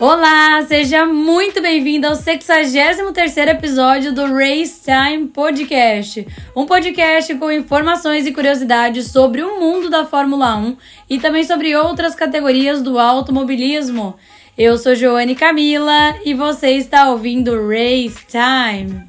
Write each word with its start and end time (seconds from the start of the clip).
Olá, 0.00 0.64
seja 0.66 1.04
muito 1.04 1.60
bem-vindo 1.60 2.06
ao 2.06 2.14
63º 2.14 3.48
episódio 3.48 4.14
do 4.14 4.34
Race 4.34 4.80
Time 4.82 5.28
Podcast, 5.28 6.26
um 6.56 6.64
podcast 6.64 7.34
com 7.34 7.52
informações 7.52 8.26
e 8.26 8.32
curiosidades 8.32 9.08
sobre 9.08 9.42
o 9.42 9.60
mundo 9.60 9.90
da 9.90 10.06
Fórmula 10.06 10.56
1 10.56 10.76
e 11.10 11.18
também 11.18 11.44
sobre 11.44 11.76
outras 11.76 12.14
categorias 12.14 12.80
do 12.80 12.98
automobilismo. 12.98 14.16
Eu 14.56 14.78
sou 14.78 14.94
Joane 14.94 15.34
Camila 15.34 16.16
e 16.24 16.32
você 16.32 16.70
está 16.70 17.10
ouvindo 17.10 17.68
Race 17.68 18.24
Time. 18.26 19.04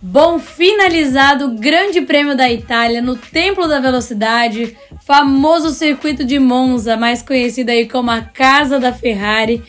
Bom, 0.00 0.38
finalizado 0.38 1.44
o 1.44 1.58
Grande 1.58 2.00
Prêmio 2.00 2.34
da 2.34 2.50
Itália 2.50 3.02
no 3.02 3.16
Templo 3.16 3.68
da 3.68 3.80
Velocidade, 3.80 4.74
famoso 5.06 5.70
circuito 5.70 6.24
de 6.24 6.36
Monza, 6.38 6.96
mais 6.96 7.22
conhecido 7.22 7.70
aí 7.70 7.88
como 7.88 8.10
a 8.10 8.22
Casa 8.22 8.80
da 8.80 8.92
Ferrari. 8.92 9.62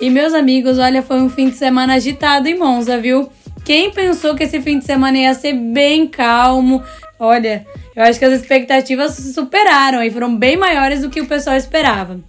E 0.00 0.08
meus 0.08 0.32
amigos, 0.32 0.78
olha, 0.78 1.02
foi 1.02 1.20
um 1.20 1.28
fim 1.28 1.50
de 1.50 1.56
semana 1.56 1.94
agitado 1.94 2.48
em 2.48 2.56
Monza, 2.56 2.96
viu? 2.98 3.28
Quem 3.64 3.90
pensou 3.90 4.36
que 4.36 4.44
esse 4.44 4.60
fim 4.60 4.78
de 4.78 4.84
semana 4.84 5.18
ia 5.18 5.34
ser 5.34 5.52
bem 5.52 6.06
calmo? 6.06 6.80
Olha, 7.18 7.66
eu 7.96 8.04
acho 8.04 8.20
que 8.20 8.24
as 8.24 8.40
expectativas 8.40 9.14
superaram 9.34 10.00
e 10.00 10.10
foram 10.10 10.36
bem 10.36 10.56
maiores 10.56 11.00
do 11.00 11.10
que 11.10 11.20
o 11.20 11.26
pessoal 11.26 11.56
esperava. 11.56 12.20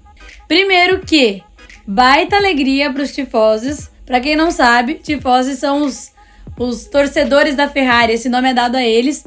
Primeiro 0.48 1.02
que 1.02 1.44
baita 1.86 2.36
alegria 2.36 2.92
para 2.92 3.04
os 3.04 3.14
tifosos. 3.14 3.92
Para 4.06 4.20
quem 4.20 4.36
não 4.36 4.50
sabe, 4.50 4.95
tifosos 4.95 5.59
são 5.59 5.84
os 5.84 6.16
os 6.58 6.86
torcedores 6.86 7.54
da 7.54 7.67
Ferrari, 7.67 8.14
esse 8.14 8.30
nome 8.30 8.50
é 8.50 8.54
dado 8.54 8.76
a 8.78 8.84
eles. 8.84 9.26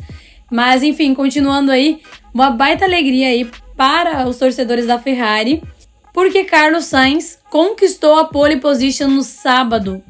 Mas 0.51 0.83
enfim, 0.83 1.12
continuando 1.12 1.71
aí, 1.71 2.01
uma 2.33 2.51
baita 2.51 2.84
alegria 2.84 3.29
aí 3.29 3.48
para 3.77 4.27
os 4.29 4.39
torcedores 4.39 4.87
da 4.87 4.98
Ferrari, 4.98 5.62
porque 6.12 6.45
Carlos 6.45 6.87
Sainz 6.87 7.39
conquistou 7.51 8.19
a 8.19 8.25
pole 8.25 8.57
position 8.57 9.09
no 9.09 9.23
sábado. 9.23 10.03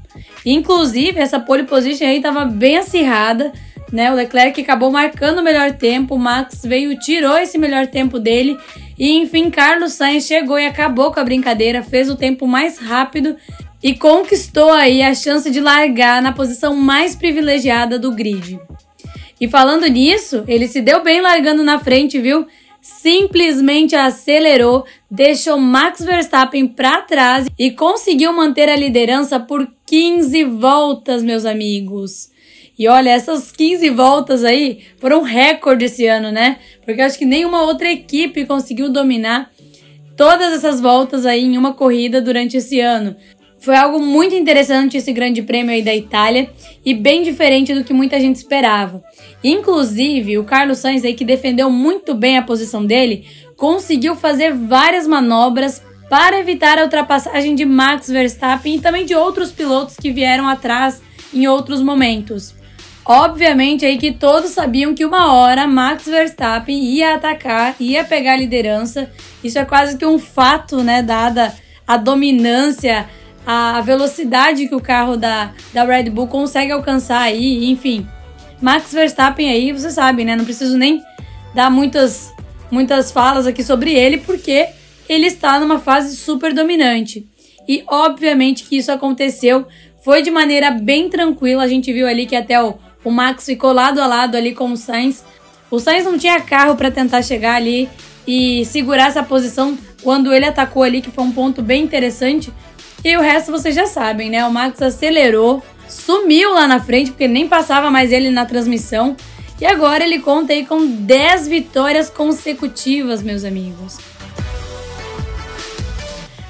Inclusive, 0.45 1.21
essa 1.21 1.39
pole 1.39 1.65
position 1.65 2.07
aí 2.07 2.17
estava 2.17 2.45
bem 2.45 2.79
acirrada, 2.79 3.53
né? 3.93 4.11
O 4.11 4.15
Leclerc 4.15 4.61
acabou 4.61 4.91
marcando 4.91 5.39
o 5.39 5.43
melhor 5.43 5.73
tempo, 5.73 6.15
o 6.15 6.19
Max 6.19 6.63
veio, 6.65 6.99
tirou 6.99 7.37
esse 7.37 7.59
melhor 7.59 7.87
tempo 7.87 8.19
dele, 8.19 8.59
e 8.99 9.19
enfim, 9.19 9.51
Carlos 9.51 9.93
Sainz 9.93 10.25
chegou 10.25 10.59
e 10.59 10.67
acabou 10.67 11.13
com 11.13 11.21
a 11.21 11.25
brincadeira, 11.25 11.83
fez 11.83 12.11
o 12.11 12.17
tempo 12.17 12.47
mais 12.47 12.79
rápido 12.79 13.37
e 13.83 13.95
conquistou 13.95 14.73
aí 14.73 15.03
a 15.03 15.15
chance 15.15 15.51
de 15.51 15.61
largar 15.61 16.21
na 16.21 16.33
posição 16.33 16.75
mais 16.75 17.15
privilegiada 17.15 17.99
do 17.99 18.13
grid. 18.13 18.59
E 19.41 19.49
falando 19.49 19.87
nisso, 19.87 20.45
ele 20.49 20.67
se 20.67 20.81
deu 20.81 21.03
bem 21.03 21.21
largando 21.21 21.63
na 21.63 21.79
frente, 21.79 22.19
viu? 22.19 22.47
Simplesmente 22.81 23.95
acelerou, 23.95 24.85
deixou 25.11 25.59
Max 25.59 26.05
Verstappen 26.05 26.67
para 26.67 27.03
trás 27.03 27.47
e 27.59 27.71
conseguiu 27.71 28.33
manter 28.33 28.69
a 28.69 28.77
liderança 28.77 29.39
por 29.39 29.69
15 29.87 30.45
voltas, 30.45 31.23
meus 31.23 31.45
amigos. 31.45 32.31
E 32.79 32.87
olha, 32.87 33.11
essas 33.11 33.51
15 33.51 33.91
voltas 33.91 34.45
aí 34.45 34.81
foram 34.99 35.23
recorde 35.23 35.87
esse 35.87 36.07
ano, 36.07 36.31
né? 36.31 36.59
Porque 36.85 37.03
acho 37.03 37.19
que 37.19 37.25
nenhuma 37.25 37.63
outra 37.63 37.91
equipe 37.91 38.47
conseguiu 38.47 38.89
dominar 38.89 39.51
todas 40.17 40.53
essas 40.53 40.81
voltas 40.81 41.27
aí 41.27 41.45
em 41.45 41.59
uma 41.59 41.75
corrida 41.75 42.21
durante 42.21 42.57
esse 42.57 42.81
ano. 42.81 43.17
Foi 43.61 43.77
algo 43.77 44.01
muito 44.01 44.35
interessante 44.35 44.97
esse 44.97 45.13
grande 45.13 45.43
prêmio 45.43 45.73
aí 45.73 45.83
da 45.83 45.95
Itália 45.95 46.51
e 46.85 46.95
bem 46.95 47.23
diferente 47.23 47.75
do 47.75 47.83
que 47.83 47.93
muita 47.93 48.21
gente 48.21 48.37
esperava. 48.37 49.03
Inclusive, 49.43 50.39
o 50.39 50.45
Carlos 50.45 50.79
Sainz 50.79 51.05
aí 51.05 51.15
que 51.15 51.25
defendeu 51.25 51.69
muito 51.69 52.15
bem 52.15 52.39
a 52.39 52.43
posição 52.43 52.87
dele, 52.87 53.27
conseguiu 53.57 54.15
fazer 54.15 54.55
várias 54.55 55.07
manobras 55.07 55.83
para 56.09 56.39
evitar 56.39 56.79
a 56.79 56.85
ultrapassagem 56.85 57.55
de 57.55 57.65
Max 57.65 58.09
Verstappen 58.09 58.77
e 58.77 58.81
também 58.81 59.05
de 59.05 59.15
outros 59.15 59.51
pilotos 59.51 59.97
que 59.97 60.11
vieram 60.11 60.49
atrás 60.49 61.03
em 61.35 61.47
outros 61.49 61.83
momentos. 61.83 62.55
Obviamente 63.05 63.85
aí 63.85 63.99
que 63.99 64.13
todos 64.13 64.51
sabiam 64.51 64.95
que 64.95 65.05
uma 65.05 65.33
hora 65.33 65.67
Max 65.67 66.05
Verstappen 66.05 66.79
ia 66.79 67.15
atacar, 67.15 67.75
ia 67.81 68.05
pegar 68.05 68.35
a 68.35 68.37
liderança. 68.37 69.11
Isso 69.43 69.59
é 69.59 69.65
quase 69.65 69.97
que 69.97 70.07
um 70.07 70.19
fato, 70.19 70.83
né, 70.83 71.03
dada 71.03 71.55
a 71.87 71.97
dominância 71.97 73.09
a 73.51 73.81
velocidade 73.81 74.69
que 74.69 74.75
o 74.75 74.81
carro 74.81 75.17
da, 75.17 75.55
da 75.73 75.83
Red 75.83 76.11
Bull 76.11 76.27
consegue 76.27 76.71
alcançar 76.71 77.21
aí, 77.21 77.71
enfim. 77.71 78.07
Max 78.61 78.93
Verstappen 78.93 79.49
aí, 79.49 79.73
você 79.73 79.91
sabe, 79.91 80.23
né? 80.23 80.37
Não 80.37 80.45
preciso 80.45 80.77
nem 80.77 81.03
dar 81.55 81.71
muitas, 81.71 82.31
muitas 82.71 83.11
falas 83.11 83.47
aqui 83.47 83.65
sobre 83.65 83.95
ele, 83.95 84.19
porque 84.19 84.69
ele 85.09 85.29
está 85.29 85.59
numa 85.59 85.79
fase 85.79 86.15
super 86.15 86.53
dominante. 86.53 87.27
E 87.67 87.83
obviamente 87.87 88.65
que 88.65 88.77
isso 88.77 88.93
aconteceu, 88.93 89.67
foi 90.05 90.21
de 90.21 90.31
maneira 90.31 90.71
bem 90.71 91.09
tranquila. 91.09 91.63
A 91.63 91.69
gente 91.69 91.91
viu 91.91 92.07
ali 92.07 92.27
que 92.27 92.37
até 92.37 92.63
o, 92.63 92.75
o 93.03 93.11
Max 93.11 93.47
ficou 93.47 93.73
lado 93.73 93.99
a 93.99 94.07
lado 94.07 94.37
ali 94.37 94.55
com 94.55 94.71
o 94.71 94.77
Sainz. 94.77 95.25
O 95.71 95.81
Sainz 95.81 96.05
não 96.05 96.19
tinha 96.19 96.39
carro 96.39 96.77
para 96.77 96.91
tentar 96.91 97.23
chegar 97.23 97.55
ali 97.55 97.89
e 98.27 98.67
segurar 98.67 99.09
essa 99.09 99.23
posição 99.23 99.79
quando 100.03 100.35
ele 100.35 100.45
atacou 100.45 100.83
ali, 100.83 101.01
que 101.01 101.11
foi 101.11 101.25
um 101.25 101.33
ponto 101.33 101.63
bem 101.63 101.83
interessante. 101.83 102.53
E 103.05 103.17
o 103.17 103.21
resto 103.21 103.53
vocês 103.53 103.75
já 103.75 103.87
sabem, 103.87 104.29
né? 104.29 104.45
O 104.45 104.51
Max 104.51 104.83
acelerou, 104.83 105.63
sumiu 105.89 106.53
lá 106.53 106.67
na 106.67 106.81
frente, 106.81 107.13
porque 107.13 107.29
nem 107.29 107.49
passava 107.49 107.91
mais 107.91 108.11
ele 108.11 108.31
na 108.31 108.45
transmissão. 108.45 109.17
E 109.61 109.67
agora 109.67 110.05
ele 110.05 110.19
conta 110.19 110.53
aí 110.53 110.67
com 110.67 110.85
10 110.85 111.49
vitórias 111.49 112.11
consecutivas, 112.11 113.23
meus 113.23 113.45
amigos. 113.45 113.99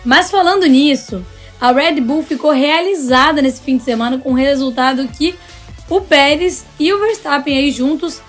Mas 0.04 0.30
falando 0.30 0.66
nisso, 0.66 1.24
a 1.60 1.70
Red 1.70 2.00
Bull 2.00 2.22
ficou 2.22 2.50
realizada 2.50 3.42
nesse 3.42 3.60
fim 3.60 3.76
de 3.76 3.82
semana 3.82 4.18
com 4.18 4.30
o 4.30 4.34
resultado 4.34 5.06
que 5.08 5.34
o 5.88 6.00
Pérez 6.00 6.64
e 6.78 6.92
o 6.92 6.98
Verstappen 6.98 7.56
aí 7.56 7.70
juntos 7.70 8.20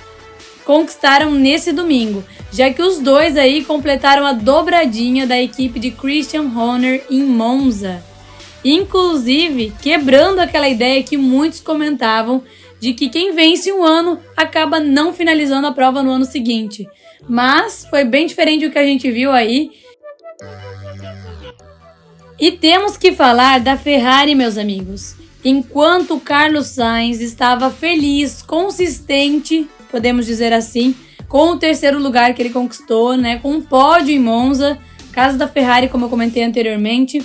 conquistaram 0.65 1.31
nesse 1.31 1.71
domingo, 1.71 2.23
já 2.51 2.71
que 2.71 2.81
os 2.81 2.99
dois 2.99 3.37
aí 3.37 3.63
completaram 3.63 4.25
a 4.25 4.33
dobradinha 4.33 5.25
da 5.25 5.39
equipe 5.39 5.79
de 5.79 5.91
Christian 5.91 6.51
Horner 6.55 7.03
em 7.09 7.23
Monza 7.23 8.03
inclusive 8.63 9.73
quebrando 9.81 10.39
aquela 10.39 10.67
ideia 10.67 11.03
que 11.03 11.17
muitos 11.17 11.59
comentavam 11.59 12.43
de 12.79 12.93
que 12.93 13.09
quem 13.09 13.33
vence 13.33 13.71
um 13.71 13.83
ano 13.83 14.19
acaba 14.35 14.79
não 14.79 15.13
finalizando 15.13 15.67
a 15.67 15.71
prova 15.71 16.01
no 16.01 16.11
ano 16.11 16.25
seguinte. 16.25 16.87
Mas 17.27 17.85
foi 17.89 18.03
bem 18.03 18.25
diferente 18.25 18.65
do 18.65 18.71
que 18.71 18.79
a 18.79 18.85
gente 18.85 19.11
viu 19.11 19.31
aí. 19.31 19.71
E 22.39 22.51
temos 22.51 22.95
que 22.95 23.11
falar 23.11 23.59
da 23.59 23.75
Ferrari, 23.75 24.33
meus 24.33 24.57
amigos. 24.57 25.15
Enquanto 25.43 26.19
Carlos 26.19 26.67
Sainz 26.67 27.19
estava 27.19 27.69
feliz, 27.69 28.41
consistente, 28.41 29.67
podemos 29.91 30.25
dizer 30.25 30.53
assim, 30.53 30.95
com 31.27 31.51
o 31.51 31.57
terceiro 31.57 31.99
lugar 31.99 32.33
que 32.33 32.41
ele 32.41 32.49
conquistou, 32.49 33.15
né, 33.15 33.39
com 33.39 33.51
um 33.51 33.61
pódio 33.61 34.13
em 34.13 34.19
Monza, 34.19 34.77
caso 35.11 35.37
da 35.37 35.47
Ferrari, 35.47 35.89
como 35.89 36.05
eu 36.05 36.09
comentei 36.09 36.43
anteriormente, 36.43 37.21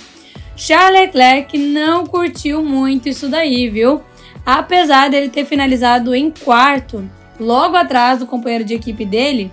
Charles 0.55 1.01
Leclerc 1.01 1.57
não 1.57 2.05
curtiu 2.05 2.63
muito 2.63 3.09
isso 3.09 3.27
daí, 3.27 3.69
viu? 3.69 4.01
Apesar 4.45 5.09
dele 5.09 5.29
ter 5.29 5.45
finalizado 5.45 6.15
em 6.15 6.31
quarto, 6.31 7.09
logo 7.39 7.75
atrás 7.75 8.19
do 8.19 8.27
companheiro 8.27 8.63
de 8.63 8.73
equipe 8.73 9.03
dele, 9.03 9.51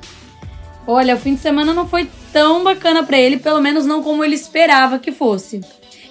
olha, 0.87 1.15
o 1.15 1.19
fim 1.19 1.35
de 1.35 1.41
semana 1.41 1.73
não 1.73 1.89
foi 1.89 2.09
tão 2.33 2.63
bacana 2.63 3.03
para 3.03 3.19
ele, 3.19 3.39
pelo 3.39 3.61
menos 3.61 3.85
não 3.85 4.03
como 4.03 4.23
ele 4.23 4.35
esperava 4.35 4.99
que 4.99 5.11
fosse. 5.11 5.61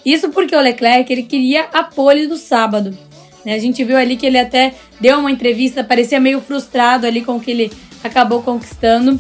Isso 0.06 0.30
porque 0.30 0.56
o 0.56 0.62
Leclerc 0.62 1.12
ele 1.12 1.24
queria 1.24 1.68
a 1.72 1.84
pole 1.84 2.28
do 2.28 2.38
sábado. 2.38 2.98
Né? 3.46 3.54
A 3.54 3.60
gente 3.60 3.84
viu 3.84 3.98
ali 3.98 4.18
que 4.18 4.26
ele 4.26 4.40
até 4.40 4.74
deu 5.00 5.20
uma 5.20 5.32
entrevista, 5.32 5.84
parecia 5.84 6.20
meio 6.20 6.42
frustrado 6.42 7.06
ali 7.06 7.22
com 7.22 7.38
o 7.38 7.40
que 7.40 7.52
ele 7.52 7.72
acabou 8.04 8.42
conquistando. 8.42 9.20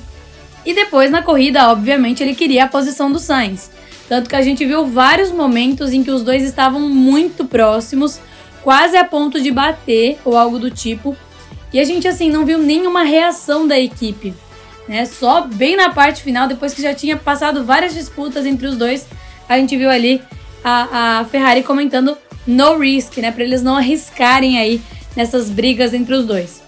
E 0.65 0.73
depois 0.73 1.09
na 1.09 1.21
corrida, 1.21 1.71
obviamente, 1.71 2.21
ele 2.21 2.35
queria 2.35 2.65
a 2.65 2.67
posição 2.67 3.11
do 3.11 3.19
Sainz. 3.19 3.71
Tanto 4.11 4.29
que 4.29 4.35
a 4.35 4.41
gente 4.41 4.65
viu 4.65 4.85
vários 4.85 5.31
momentos 5.31 5.93
em 5.93 6.03
que 6.03 6.11
os 6.11 6.21
dois 6.21 6.43
estavam 6.43 6.81
muito 6.81 7.45
próximos, 7.45 8.19
quase 8.61 8.97
a 8.97 9.05
ponto 9.05 9.39
de 9.41 9.49
bater 9.49 10.19
ou 10.25 10.35
algo 10.35 10.59
do 10.59 10.69
tipo. 10.69 11.15
E 11.71 11.79
a 11.79 11.85
gente 11.85 12.09
assim 12.09 12.29
não 12.29 12.45
viu 12.45 12.57
nenhuma 12.57 13.03
reação 13.03 13.65
da 13.65 13.79
equipe, 13.79 14.33
né? 14.85 15.05
Só 15.05 15.47
bem 15.47 15.77
na 15.77 15.91
parte 15.91 16.23
final, 16.23 16.45
depois 16.45 16.73
que 16.73 16.81
já 16.81 16.93
tinha 16.93 17.15
passado 17.15 17.63
várias 17.63 17.93
disputas 17.93 18.45
entre 18.45 18.67
os 18.67 18.75
dois, 18.75 19.07
a 19.47 19.57
gente 19.57 19.77
viu 19.77 19.89
ali 19.89 20.21
a, 20.61 21.19
a 21.19 21.23
Ferrari 21.23 21.63
comentando 21.63 22.17
no 22.45 22.77
risk, 22.79 23.15
né, 23.19 23.31
para 23.31 23.45
eles 23.45 23.63
não 23.63 23.77
arriscarem 23.77 24.59
aí 24.59 24.81
nessas 25.15 25.49
brigas 25.49 25.93
entre 25.93 26.13
os 26.15 26.25
dois. 26.25 26.61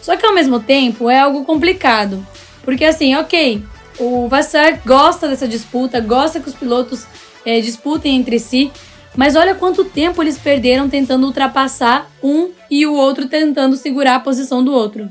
Só 0.00 0.16
que 0.16 0.24
ao 0.24 0.32
mesmo 0.32 0.60
tempo 0.60 1.10
é 1.10 1.18
algo 1.18 1.44
complicado, 1.44 2.24
porque 2.62 2.84
assim, 2.84 3.16
ok, 3.16 3.64
o 3.98 4.28
Vassar 4.28 4.80
gosta 4.84 5.28
dessa 5.28 5.46
disputa, 5.46 6.00
gosta 6.00 6.40
que 6.40 6.48
os 6.48 6.54
pilotos 6.54 7.06
é, 7.44 7.60
disputem 7.60 8.16
entre 8.16 8.38
si, 8.38 8.72
mas 9.16 9.36
olha 9.36 9.54
quanto 9.54 9.84
tempo 9.84 10.22
eles 10.22 10.38
perderam 10.38 10.88
tentando 10.88 11.26
ultrapassar 11.26 12.10
um 12.22 12.50
e 12.70 12.86
o 12.86 12.94
outro 12.94 13.28
tentando 13.28 13.76
segurar 13.76 14.16
a 14.16 14.20
posição 14.20 14.64
do 14.64 14.72
outro. 14.72 15.08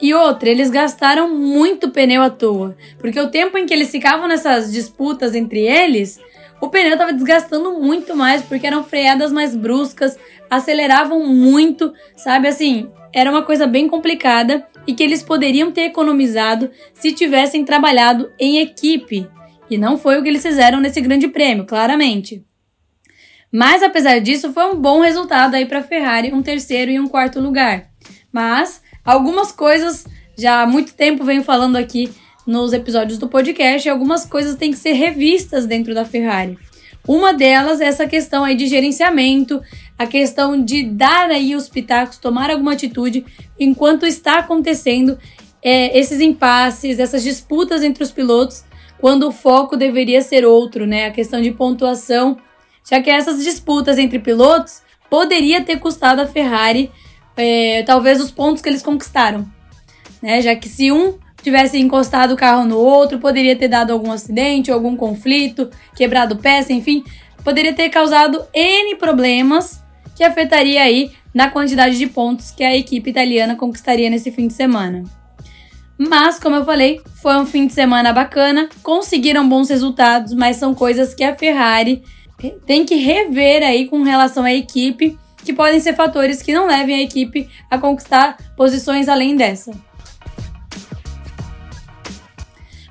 E 0.00 0.12
outra, 0.12 0.50
eles 0.50 0.70
gastaram 0.70 1.32
muito 1.32 1.88
pneu 1.88 2.22
à 2.22 2.28
toa, 2.28 2.76
porque 2.98 3.20
o 3.20 3.30
tempo 3.30 3.56
em 3.56 3.64
que 3.64 3.72
eles 3.72 3.90
ficavam 3.90 4.26
nessas 4.26 4.72
disputas 4.72 5.34
entre 5.34 5.60
eles, 5.60 6.20
o 6.64 6.70
pneu 6.70 6.92
estava 6.92 7.12
desgastando 7.12 7.78
muito 7.78 8.16
mais, 8.16 8.42
porque 8.42 8.66
eram 8.66 8.82
freadas 8.82 9.30
mais 9.30 9.54
bruscas, 9.54 10.18
aceleravam 10.50 11.26
muito, 11.26 11.92
sabe? 12.16 12.48
Assim, 12.48 12.90
era 13.12 13.30
uma 13.30 13.42
coisa 13.42 13.66
bem 13.66 13.86
complicada 13.86 14.66
e 14.86 14.94
que 14.94 15.02
eles 15.02 15.22
poderiam 15.22 15.70
ter 15.70 15.82
economizado 15.82 16.70
se 16.94 17.12
tivessem 17.12 17.64
trabalhado 17.64 18.32
em 18.38 18.60
equipe. 18.60 19.28
E 19.68 19.76
não 19.76 19.98
foi 19.98 20.18
o 20.18 20.22
que 20.22 20.28
eles 20.28 20.42
fizeram 20.42 20.80
nesse 20.80 21.00
grande 21.02 21.28
prêmio, 21.28 21.66
claramente. 21.66 22.42
Mas 23.52 23.82
apesar 23.82 24.18
disso, 24.18 24.52
foi 24.52 24.64
um 24.64 24.80
bom 24.80 25.00
resultado 25.00 25.54
aí 25.54 25.66
para 25.66 25.80
a 25.80 25.84
Ferrari, 25.84 26.32
um 26.32 26.42
terceiro 26.42 26.90
e 26.90 26.98
um 26.98 27.06
quarto 27.06 27.40
lugar. 27.40 27.90
Mas 28.32 28.82
algumas 29.04 29.52
coisas 29.52 30.06
já 30.36 30.62
há 30.62 30.66
muito 30.66 30.94
tempo 30.94 31.24
venho 31.24 31.44
falando 31.44 31.76
aqui 31.76 32.10
nos 32.46 32.72
episódios 32.72 33.18
do 33.18 33.28
podcast, 33.28 33.88
algumas 33.88 34.24
coisas 34.26 34.56
têm 34.56 34.70
que 34.70 34.76
ser 34.76 34.92
revistas 34.92 35.66
dentro 35.66 35.94
da 35.94 36.04
Ferrari. 36.04 36.58
Uma 37.06 37.34
delas 37.34 37.80
é 37.80 37.86
essa 37.86 38.06
questão 38.06 38.44
aí 38.44 38.54
de 38.56 38.66
gerenciamento, 38.66 39.60
a 39.98 40.06
questão 40.06 40.62
de 40.62 40.84
dar 40.84 41.30
aí 41.30 41.54
os 41.54 41.68
pitacos, 41.68 42.18
tomar 42.18 42.50
alguma 42.50 42.72
atitude 42.72 43.24
enquanto 43.58 44.06
está 44.06 44.38
acontecendo 44.38 45.18
é, 45.62 45.98
esses 45.98 46.20
impasses, 46.20 46.98
essas 46.98 47.22
disputas 47.22 47.82
entre 47.82 48.02
os 48.02 48.10
pilotos, 48.10 48.64
quando 48.98 49.28
o 49.28 49.32
foco 49.32 49.76
deveria 49.76 50.22
ser 50.22 50.46
outro, 50.46 50.86
né? 50.86 51.06
A 51.06 51.10
questão 51.10 51.42
de 51.42 51.50
pontuação, 51.50 52.38
já 52.88 53.00
que 53.02 53.10
essas 53.10 53.42
disputas 53.44 53.98
entre 53.98 54.18
pilotos 54.18 54.82
poderia 55.10 55.62
ter 55.62 55.78
custado 55.78 56.22
a 56.22 56.26
Ferrari 56.26 56.90
é, 57.36 57.82
talvez 57.82 58.20
os 58.20 58.30
pontos 58.30 58.62
que 58.62 58.68
eles 58.68 58.82
conquistaram, 58.82 59.46
né? 60.22 60.40
Já 60.40 60.56
que 60.56 60.68
se 60.68 60.90
um 60.90 61.18
tivesse 61.44 61.78
encostado 61.78 62.32
o 62.32 62.36
carro 62.36 62.64
no 62.64 62.78
outro, 62.78 63.18
poderia 63.18 63.54
ter 63.54 63.68
dado 63.68 63.92
algum 63.92 64.10
acidente, 64.10 64.70
algum 64.70 64.96
conflito, 64.96 65.68
quebrado 65.94 66.36
peça, 66.36 66.72
enfim, 66.72 67.04
poderia 67.44 67.74
ter 67.74 67.90
causado 67.90 68.42
N 68.54 68.96
problemas 68.96 69.82
que 70.16 70.24
afetaria 70.24 70.82
aí 70.82 71.12
na 71.34 71.50
quantidade 71.50 71.98
de 71.98 72.06
pontos 72.06 72.50
que 72.50 72.64
a 72.64 72.74
equipe 72.74 73.10
italiana 73.10 73.56
conquistaria 73.56 74.08
nesse 74.08 74.30
fim 74.30 74.46
de 74.46 74.54
semana. 74.54 75.04
Mas, 75.98 76.38
como 76.38 76.56
eu 76.56 76.64
falei, 76.64 77.00
foi 77.20 77.36
um 77.36 77.44
fim 77.44 77.66
de 77.66 77.74
semana 77.74 78.10
bacana, 78.10 78.70
conseguiram 78.82 79.46
bons 79.46 79.68
resultados, 79.68 80.32
mas 80.32 80.56
são 80.56 80.74
coisas 80.74 81.14
que 81.14 81.22
a 81.22 81.36
Ferrari 81.36 82.02
tem 82.66 82.86
que 82.86 82.94
rever 82.94 83.62
aí 83.62 83.86
com 83.86 84.02
relação 84.02 84.44
à 84.44 84.52
equipe, 84.52 85.18
que 85.44 85.52
podem 85.52 85.78
ser 85.78 85.94
fatores 85.94 86.40
que 86.40 86.54
não 86.54 86.66
levem 86.66 86.96
a 86.96 87.02
equipe 87.02 87.46
a 87.70 87.76
conquistar 87.76 88.38
posições 88.56 89.08
além 89.08 89.36
dessa. 89.36 89.72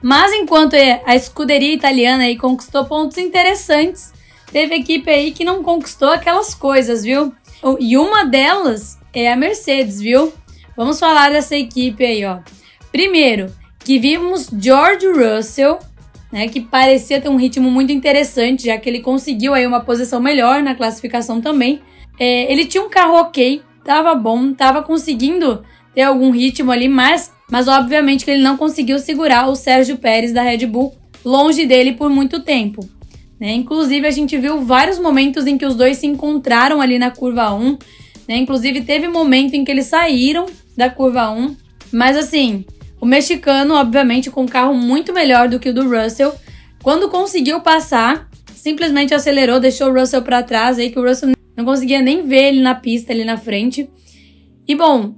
Mas 0.03 0.33
enquanto 0.33 0.75
a 1.05 1.15
escuderia 1.15 1.73
italiana 1.73 2.25
aí 2.25 2.37
conquistou 2.37 2.83
pontos 2.83 3.17
interessantes, 3.17 4.11
teve 4.51 4.75
equipe 4.75 5.09
aí 5.09 5.31
que 5.31 5.45
não 5.45 5.63
conquistou 5.63 6.09
aquelas 6.09 6.53
coisas, 6.53 7.03
viu? 7.03 7.33
E 7.79 7.97
uma 7.97 8.25
delas 8.25 8.99
é 9.13 9.31
a 9.31 9.37
Mercedes, 9.37 10.01
viu? 10.01 10.33
Vamos 10.75 10.99
falar 10.99 11.31
dessa 11.31 11.55
equipe 11.55 12.03
aí, 12.03 12.25
ó. 12.25 12.39
Primeiro, 12.91 13.49
que 13.79 13.97
vimos 13.97 14.49
George 14.59 15.07
Russell, 15.07 15.79
né, 16.29 16.49
que 16.49 16.59
parecia 16.59 17.21
ter 17.21 17.29
um 17.29 17.37
ritmo 17.37 17.71
muito 17.71 17.93
interessante, 17.93 18.65
já 18.65 18.77
que 18.77 18.89
ele 18.89 18.99
conseguiu 18.99 19.53
aí 19.53 19.65
uma 19.65 19.79
posição 19.79 20.19
melhor 20.19 20.61
na 20.61 20.75
classificação 20.75 21.39
também. 21.39 21.81
É, 22.19 22.51
ele 22.51 22.65
tinha 22.65 22.83
um 22.83 22.89
carro 22.89 23.15
ok, 23.15 23.61
tava 23.85 24.13
bom, 24.15 24.53
tava 24.53 24.83
conseguindo 24.83 25.63
ter 25.95 26.01
algum 26.01 26.29
ritmo 26.31 26.71
ali, 26.71 26.89
mas 26.89 27.31
mas 27.53 27.67
obviamente 27.67 28.25
que 28.25 28.31
ele 28.31 28.41
não 28.41 28.57
conseguiu 28.57 28.97
segurar 28.97 29.47
o 29.47 29.55
Sérgio 29.55 29.99
Pérez 29.99 30.33
da 30.33 30.41
Red 30.41 30.65
Bull 30.65 30.91
longe 31.23 31.67
dele 31.67 31.93
por 31.93 32.09
muito 32.09 32.39
tempo. 32.39 32.83
Né? 33.39 33.53
Inclusive, 33.53 34.07
a 34.07 34.09
gente 34.09 34.35
viu 34.39 34.61
vários 34.61 34.97
momentos 34.97 35.45
em 35.45 35.55
que 35.55 35.63
os 35.63 35.75
dois 35.75 35.97
se 35.97 36.07
encontraram 36.07 36.81
ali 36.81 36.97
na 36.97 37.11
curva 37.11 37.53
1. 37.53 37.77
Né? 38.27 38.37
Inclusive, 38.37 38.81
teve 38.81 39.07
momento 39.07 39.53
em 39.53 39.63
que 39.63 39.69
eles 39.69 39.85
saíram 39.85 40.47
da 40.75 40.89
curva 40.89 41.29
1. 41.29 41.55
Mas 41.91 42.17
assim, 42.17 42.65
o 42.99 43.05
mexicano, 43.05 43.75
obviamente, 43.75 44.31
com 44.31 44.45
um 44.45 44.47
carro 44.47 44.73
muito 44.73 45.13
melhor 45.13 45.47
do 45.47 45.59
que 45.59 45.69
o 45.69 45.73
do 45.75 45.87
Russell, 45.87 46.33
quando 46.81 47.07
conseguiu 47.07 47.61
passar, 47.61 48.31
simplesmente 48.55 49.13
acelerou, 49.13 49.59
deixou 49.59 49.91
o 49.91 49.93
Russell 49.93 50.23
para 50.23 50.41
trás, 50.41 50.79
aí 50.79 50.89
que 50.89 50.97
o 50.97 51.07
Russell 51.07 51.33
não 51.55 51.65
conseguia 51.65 52.01
nem 52.01 52.25
ver 52.25 52.45
ele 52.45 52.61
na 52.61 52.73
pista 52.73 53.13
ali 53.13 53.23
na 53.23 53.37
frente. 53.37 53.87
E 54.67 54.73
bom, 54.73 55.13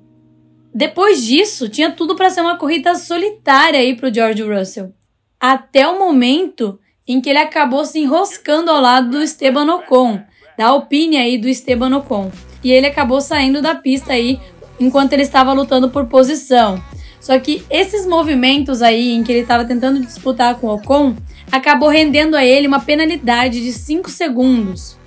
depois 0.78 1.24
disso, 1.24 1.70
tinha 1.70 1.90
tudo 1.90 2.18
para 2.18 2.30
ser 2.30 2.42
uma 2.42 2.58
corrida 2.58 2.96
solitária 2.96 3.80
aí 3.80 3.96
pro 3.96 4.14
George 4.14 4.44
Russell. 4.44 4.94
Até 5.40 5.88
o 5.88 5.98
momento 5.98 6.78
em 7.08 7.22
que 7.22 7.30
ele 7.30 7.40
acabou 7.40 7.86
se 7.86 7.98
enroscando 8.00 8.70
ao 8.70 8.82
lado 8.82 9.12
do 9.12 9.24
Esteban 9.24 9.74
Ocon, 9.74 10.22
da 10.58 10.66
Alpine 10.66 11.16
aí 11.16 11.38
do 11.38 11.48
Esteban 11.48 11.96
Ocon. 11.96 12.30
E 12.62 12.74
ele 12.74 12.88
acabou 12.88 13.22
saindo 13.22 13.62
da 13.62 13.74
pista 13.74 14.12
aí 14.12 14.38
enquanto 14.78 15.14
ele 15.14 15.22
estava 15.22 15.54
lutando 15.54 15.90
por 15.90 16.08
posição. 16.08 16.84
Só 17.22 17.40
que 17.40 17.64
esses 17.70 18.06
movimentos 18.06 18.82
aí 18.82 19.14
em 19.14 19.24
que 19.24 19.32
ele 19.32 19.44
estava 19.44 19.64
tentando 19.64 20.02
disputar 20.02 20.56
com 20.56 20.68
o 20.68 20.74
Ocon 20.74 21.16
acabou 21.50 21.88
rendendo 21.88 22.36
a 22.36 22.44
ele 22.44 22.68
uma 22.68 22.82
penalidade 22.82 23.64
de 23.64 23.72
5 23.72 24.10
segundos, 24.10 24.98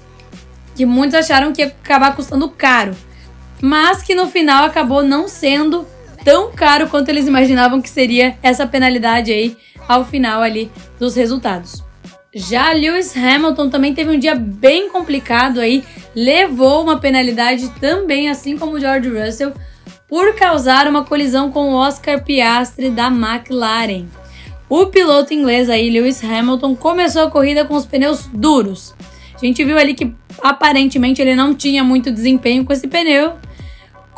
que 0.75 0.87
muitos 0.87 1.14
acharam 1.14 1.53
que 1.53 1.61
ia 1.61 1.67
acabar 1.67 2.17
custando 2.17 2.49
caro 2.49 2.97
mas 3.60 4.02
que 4.02 4.14
no 4.14 4.26
final 4.26 4.64
acabou 4.64 5.02
não 5.02 5.28
sendo 5.28 5.87
tão 6.25 6.52
caro 6.52 6.88
quanto 6.88 7.08
eles 7.08 7.26
imaginavam 7.26 7.81
que 7.81 7.90
seria 7.90 8.37
essa 8.43 8.66
penalidade 8.66 9.32
aí 9.32 9.56
ao 9.88 10.05
final 10.05 10.43
ali 10.43 10.70
dos 10.99 11.14
resultados. 11.14 11.82
Já 12.34 12.72
Lewis 12.72 13.16
Hamilton 13.16 13.70
também 13.70 13.94
teve 13.94 14.10
um 14.10 14.19
dia 14.19 14.34
bem 14.34 14.90
complicado 14.90 15.60
aí, 15.60 15.82
levou 16.14 16.82
uma 16.82 16.99
penalidade 16.99 17.69
também, 17.81 18.28
assim 18.28 18.56
como 18.58 18.78
George 18.78 19.08
Russell, 19.08 19.52
por 20.06 20.34
causar 20.34 20.87
uma 20.87 21.04
colisão 21.04 21.50
com 21.50 21.70
o 21.70 21.75
Oscar 21.75 22.22
Piastri 22.22 22.90
da 22.90 23.08
McLaren. 23.08 24.06
O 24.68 24.87
piloto 24.87 25.33
inglês 25.33 25.71
aí, 25.71 25.88
Lewis 25.88 26.23
Hamilton, 26.23 26.76
começou 26.76 27.23
a 27.23 27.30
corrida 27.30 27.64
com 27.64 27.75
os 27.75 27.87
pneus 27.87 28.26
duros. 28.26 28.94
A 29.35 29.38
gente 29.44 29.64
viu 29.64 29.78
ali 29.78 29.94
que 29.94 30.12
aparentemente 30.42 31.23
ele 31.23 31.35
não 31.35 31.54
tinha 31.54 31.83
muito 31.83 32.11
desempenho 32.11 32.64
com 32.64 32.73
esse 32.73 32.87
pneu, 32.87 33.35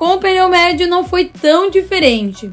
com 0.01 0.15
o 0.15 0.19
pneu 0.19 0.49
médio 0.49 0.89
não 0.89 1.05
foi 1.05 1.27
tão 1.27 1.69
diferente. 1.69 2.51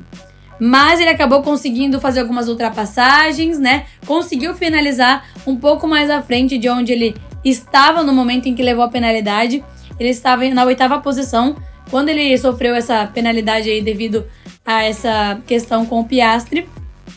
Mas 0.60 1.00
ele 1.00 1.12
acabou 1.12 1.42
conseguindo 1.42 1.98
fazer 1.98 2.20
algumas 2.20 2.50
ultrapassagens, 2.50 3.58
né? 3.58 3.86
Conseguiu 4.06 4.54
finalizar 4.54 5.26
um 5.48 5.56
pouco 5.56 5.88
mais 5.88 6.10
à 6.10 6.22
frente 6.22 6.58
de 6.58 6.68
onde 6.68 6.92
ele 6.92 7.16
estava 7.46 8.04
no 8.04 8.12
momento 8.12 8.50
em 8.50 8.54
que 8.54 8.62
levou 8.62 8.84
a 8.84 8.90
penalidade. 8.90 9.64
Ele 9.98 10.10
estava 10.10 10.44
na 10.50 10.66
oitava 10.66 11.00
posição 11.00 11.56
quando 11.90 12.10
ele 12.10 12.38
sofreu 12.38 12.76
essa 12.76 13.08
penalidade 13.08 13.70
aí 13.70 13.82
devido 13.82 14.26
a 14.66 14.84
essa 14.84 15.40
questão 15.48 15.86
com 15.86 16.02
o 16.02 16.06
Piastre. 16.06 16.68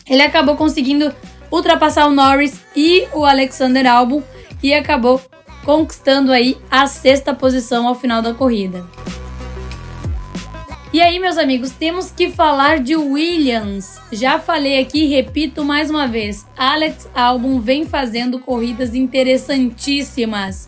Ele 0.09 0.21
acabou 0.21 0.55
conseguindo 0.55 1.13
ultrapassar 1.51 2.07
o 2.07 2.11
Norris 2.13 2.57
e 2.73 3.05
o 3.13 3.25
Alexander 3.25 3.85
Albon 3.85 4.23
e 4.63 4.73
acabou 4.73 5.19
conquistando 5.65 6.31
aí 6.31 6.57
a 6.71 6.87
sexta 6.87 7.33
posição 7.33 7.85
ao 7.85 7.95
final 7.95 8.21
da 8.21 8.33
corrida. 8.33 8.85
E 10.93 10.99
aí, 10.99 11.19
meus 11.19 11.37
amigos, 11.37 11.71
temos 11.71 12.11
que 12.11 12.29
falar 12.29 12.79
de 12.79 12.97
Williams. 12.97 13.97
Já 14.11 14.37
falei 14.37 14.77
aqui, 14.77 15.05
repito 15.05 15.63
mais 15.63 15.89
uma 15.89 16.05
vez: 16.05 16.45
Alex 16.57 17.07
Albon 17.15 17.61
vem 17.61 17.85
fazendo 17.85 18.39
corridas 18.39 18.93
interessantíssimas. 18.93 20.67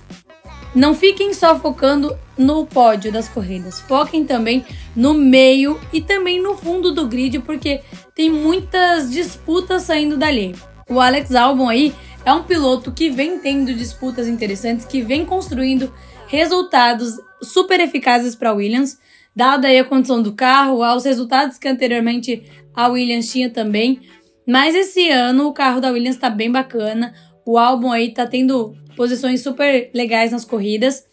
Não 0.73 0.95
fiquem 0.95 1.33
só 1.33 1.59
focando 1.59 2.17
no 2.37 2.65
pódio 2.65 3.11
das 3.11 3.27
corridas, 3.27 3.81
foquem 3.81 4.23
também 4.23 4.65
no 4.95 5.13
meio 5.13 5.77
e 5.91 5.99
também 5.99 6.41
no 6.41 6.55
fundo 6.55 6.93
do 6.93 7.05
grid, 7.05 7.39
porque 7.39 7.81
tem 8.15 8.29
muitas 8.29 9.11
disputas 9.11 9.83
saindo 9.83 10.15
dali. 10.15 10.55
O 10.89 11.01
Alex 11.01 11.35
Albon 11.35 11.67
aí 11.67 11.93
é 12.23 12.31
um 12.31 12.43
piloto 12.43 12.93
que 12.93 13.09
vem 13.09 13.39
tendo 13.39 13.73
disputas 13.73 14.29
interessantes, 14.29 14.85
que 14.85 15.01
vem 15.01 15.25
construindo 15.25 15.93
resultados 16.27 17.19
super 17.41 17.81
eficazes 17.81 18.35
para 18.35 18.53
Williams 18.53 18.97
dada 19.35 19.67
a 19.67 19.83
condição 19.83 20.21
do 20.21 20.33
carro, 20.33 20.83
aos 20.83 21.05
resultados 21.05 21.57
que 21.57 21.67
anteriormente 21.67 22.43
a 22.73 22.87
Williams 22.87 23.31
tinha 23.31 23.49
também. 23.49 24.01
Mas 24.47 24.75
esse 24.75 25.09
ano 25.09 25.47
o 25.47 25.53
carro 25.53 25.79
da 25.79 25.91
Williams 25.91 26.15
está 26.15 26.29
bem 26.29 26.51
bacana. 26.51 27.13
O 27.45 27.57
álbum 27.57 27.91
aí 27.91 28.13
tá 28.13 28.25
tendo 28.25 28.75
posições 28.95 29.41
super 29.41 29.89
legais 29.93 30.31
nas 30.31 30.45
corridas. 30.45 31.05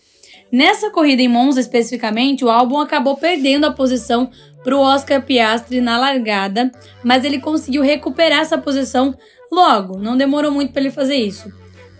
Nessa 0.52 0.90
corrida 0.90 1.22
em 1.22 1.28
Monza 1.28 1.60
especificamente, 1.60 2.44
o 2.44 2.50
álbum 2.50 2.78
acabou 2.78 3.16
perdendo 3.16 3.66
a 3.66 3.72
posição 3.72 4.30
para 4.64 4.76
o 4.76 4.80
Oscar 4.80 5.22
Piastri 5.22 5.80
na 5.80 5.96
largada, 5.96 6.70
mas 7.04 7.24
ele 7.24 7.38
conseguiu 7.38 7.82
recuperar 7.82 8.40
essa 8.40 8.58
posição 8.58 9.14
logo, 9.50 9.98
não 9.98 10.16
demorou 10.16 10.50
muito 10.50 10.72
para 10.72 10.82
ele 10.82 10.90
fazer 10.90 11.16
isso. 11.16 11.50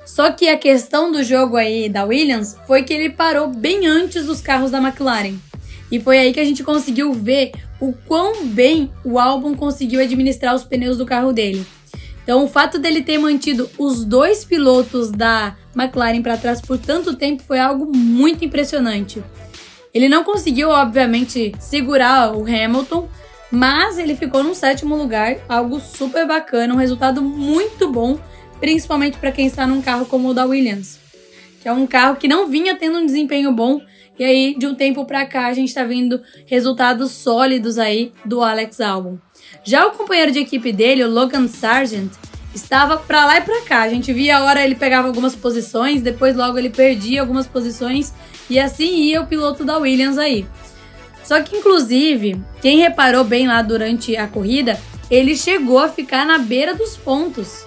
Só 0.05 0.33
que 0.33 0.49
a 0.49 0.59
questão 0.59 1.13
do 1.13 1.23
jogo 1.23 1.57
aí 1.57 1.89
da 1.89 2.05
Williams 2.05 2.57
foi 2.67 2.83
que 2.83 2.93
ele 2.93 3.11
parou 3.11 3.49
bem 3.49 3.87
antes 3.87 4.27
dos 4.27 4.41
carros 4.41 4.71
da 4.71 4.79
McLaren. 4.79 5.37
E 5.91 5.99
foi 5.99 6.19
aí 6.19 6.33
que 6.33 6.41
a 6.41 6.45
gente 6.45 6.63
conseguiu 6.63 7.13
ver 7.13 7.53
o 7.81 7.93
quão 7.93 8.47
bem 8.47 8.91
o 9.05 9.19
álbum 9.19 9.55
conseguiu 9.55 10.01
administrar 10.01 10.55
os 10.55 10.65
pneus 10.65 10.97
do 10.97 11.07
carro 11.07 11.33
dele. 11.33 11.67
Então, 12.23 12.45
o 12.45 12.49
fato 12.49 12.79
dele 12.79 13.03
ter 13.03 13.19
mantido 13.19 13.69
os 13.77 14.05
dois 14.05 14.45
pilotos 14.45 15.11
da 15.11 15.57
McLaren 15.75 16.23
para 16.23 16.37
trás 16.37 16.61
por 16.61 16.79
tanto 16.79 17.17
tempo 17.17 17.43
foi 17.43 17.59
algo 17.59 17.91
muito 17.97 18.45
impressionante. 18.45 19.23
Ele 19.93 20.09
não 20.09 20.23
conseguiu, 20.23 20.69
obviamente, 20.69 21.53
segurar 21.59 22.37
o 22.37 22.45
Hamilton, 22.45 23.09
mas 23.51 23.99
ele 23.99 24.15
ficou 24.15 24.45
no 24.45 24.55
sétimo 24.55 24.95
lugar, 24.95 25.39
algo 25.49 25.81
super 25.81 26.27
bacana, 26.27 26.73
um 26.73 26.77
resultado 26.77 27.21
muito 27.21 27.91
bom, 27.91 28.17
principalmente 28.61 29.19
para 29.19 29.33
quem 29.33 29.47
está 29.47 29.67
num 29.67 29.83
carro 29.83 30.07
como 30.07 30.29
o 30.29 30.35
da 30.35 30.45
Williams, 30.45 31.01
que 31.61 31.69
é 31.69 31.73
um 31.73 31.87
carro 31.87 32.15
que 32.15 32.29
não 32.29 32.47
vinha 32.47 32.77
tendo 32.77 32.99
um 32.99 33.07
desempenho 33.07 33.51
bom 33.51 33.81
e 34.21 34.25
aí 34.25 34.55
de 34.55 34.67
um 34.67 34.75
tempo 34.75 35.07
para 35.07 35.25
cá 35.25 35.47
a 35.47 35.55
gente 35.55 35.69
está 35.69 35.83
vendo 35.83 36.21
resultados 36.45 37.11
sólidos 37.11 37.79
aí 37.79 38.13
do 38.23 38.43
Alex 38.43 38.79
Albon. 38.79 39.17
Já 39.65 39.87
o 39.87 39.93
companheiro 39.93 40.31
de 40.31 40.41
equipe 40.41 40.71
dele, 40.73 41.03
o 41.03 41.11
Logan 41.11 41.49
Sargent, 41.49 42.13
estava 42.55 42.99
para 42.99 43.25
lá 43.25 43.39
e 43.39 43.41
para 43.41 43.63
cá. 43.63 43.81
A 43.81 43.89
gente 43.89 44.13
via 44.13 44.37
a 44.37 44.45
hora 44.45 44.63
ele 44.63 44.75
pegava 44.75 45.09
algumas 45.09 45.35
posições, 45.35 46.03
depois 46.03 46.37
logo 46.37 46.59
ele 46.59 46.69
perdia 46.69 47.23
algumas 47.23 47.47
posições 47.47 48.13
e 48.51 48.61
assim 48.61 48.95
ia 49.05 49.23
o 49.23 49.27
piloto 49.27 49.65
da 49.65 49.79
Williams 49.79 50.19
aí. 50.19 50.47
Só 51.25 51.41
que 51.41 51.57
inclusive, 51.57 52.39
quem 52.61 52.79
reparou 52.79 53.25
bem 53.25 53.47
lá 53.47 53.63
durante 53.63 54.19
a 54.19 54.29
corrida, 54.29 54.79
ele 55.11 55.35
chegou 55.35 55.79
a 55.79 55.89
ficar 55.89 56.27
na 56.27 56.37
beira 56.37 56.75
dos 56.75 56.95
pontos. 56.95 57.65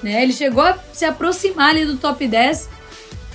Né? 0.00 0.22
Ele 0.22 0.32
chegou 0.32 0.62
a 0.62 0.78
se 0.92 1.04
aproximar 1.04 1.70
ali 1.70 1.84
do 1.84 1.96
top 1.96 2.24
10, 2.24 2.68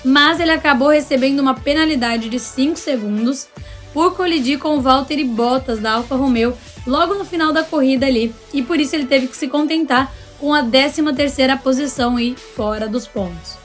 mas 0.04 0.40
ele 0.40 0.52
acabou 0.52 0.90
recebendo 0.90 1.40
uma 1.40 1.54
penalidade 1.54 2.30
de 2.30 2.40
5 2.40 2.78
segundos 2.78 3.48
por 3.94 4.16
colidir 4.16 4.60
com 4.60 4.78
o 4.78 4.82
Valtteri 4.82 5.24
Bottas 5.24 5.80
da 5.80 5.94
Alfa 5.94 6.16
Romeo 6.16 6.58
logo 6.86 7.14
no 7.14 7.24
final 7.24 7.54
da 7.54 7.64
corrida 7.64 8.06
ali, 8.06 8.34
e 8.54 8.62
por 8.62 8.80
isso 8.80 8.96
ele 8.96 9.06
teve 9.06 9.28
que 9.28 9.38
se 9.38 9.48
contentar 9.48 10.12
com 10.40 10.54
a 10.54 10.64
13ª 10.64 11.58
posição 11.60 12.20
e 12.20 12.36
fora 12.36 12.88
dos 12.88 13.08
pontos. 13.08 13.58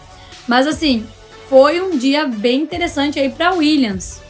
Mas 0.46 0.66
assim, 0.66 1.04
foi 1.48 1.80
um 1.80 1.96
dia 1.96 2.26
bem 2.26 2.62
interessante 2.62 3.18
aí 3.18 3.30
para 3.30 3.54
Williams. 3.54 4.20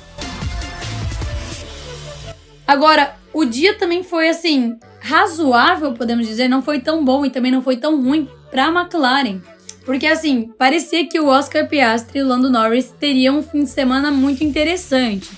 Agora, 2.66 3.16
o 3.32 3.44
dia 3.44 3.74
também 3.74 4.02
foi 4.02 4.28
assim 4.28 4.78
razoável, 5.00 5.92
podemos 5.92 6.26
dizer, 6.26 6.48
não 6.48 6.62
foi 6.62 6.80
tão 6.80 7.04
bom 7.04 7.24
e 7.24 7.30
também 7.30 7.52
não 7.52 7.62
foi 7.62 7.76
tão 7.76 8.02
ruim 8.02 8.28
para 8.50 8.66
a 8.66 8.68
McLaren. 8.68 9.40
Porque 9.88 10.06
assim, 10.06 10.52
parecia 10.58 11.08
que 11.08 11.18
o 11.18 11.28
Oscar 11.28 11.66
Piastri 11.66 12.18
e 12.18 12.22
o 12.22 12.28
Lando 12.28 12.50
Norris 12.50 12.92
teriam 13.00 13.38
um 13.38 13.42
fim 13.42 13.64
de 13.64 13.70
semana 13.70 14.10
muito 14.10 14.44
interessante. 14.44 15.30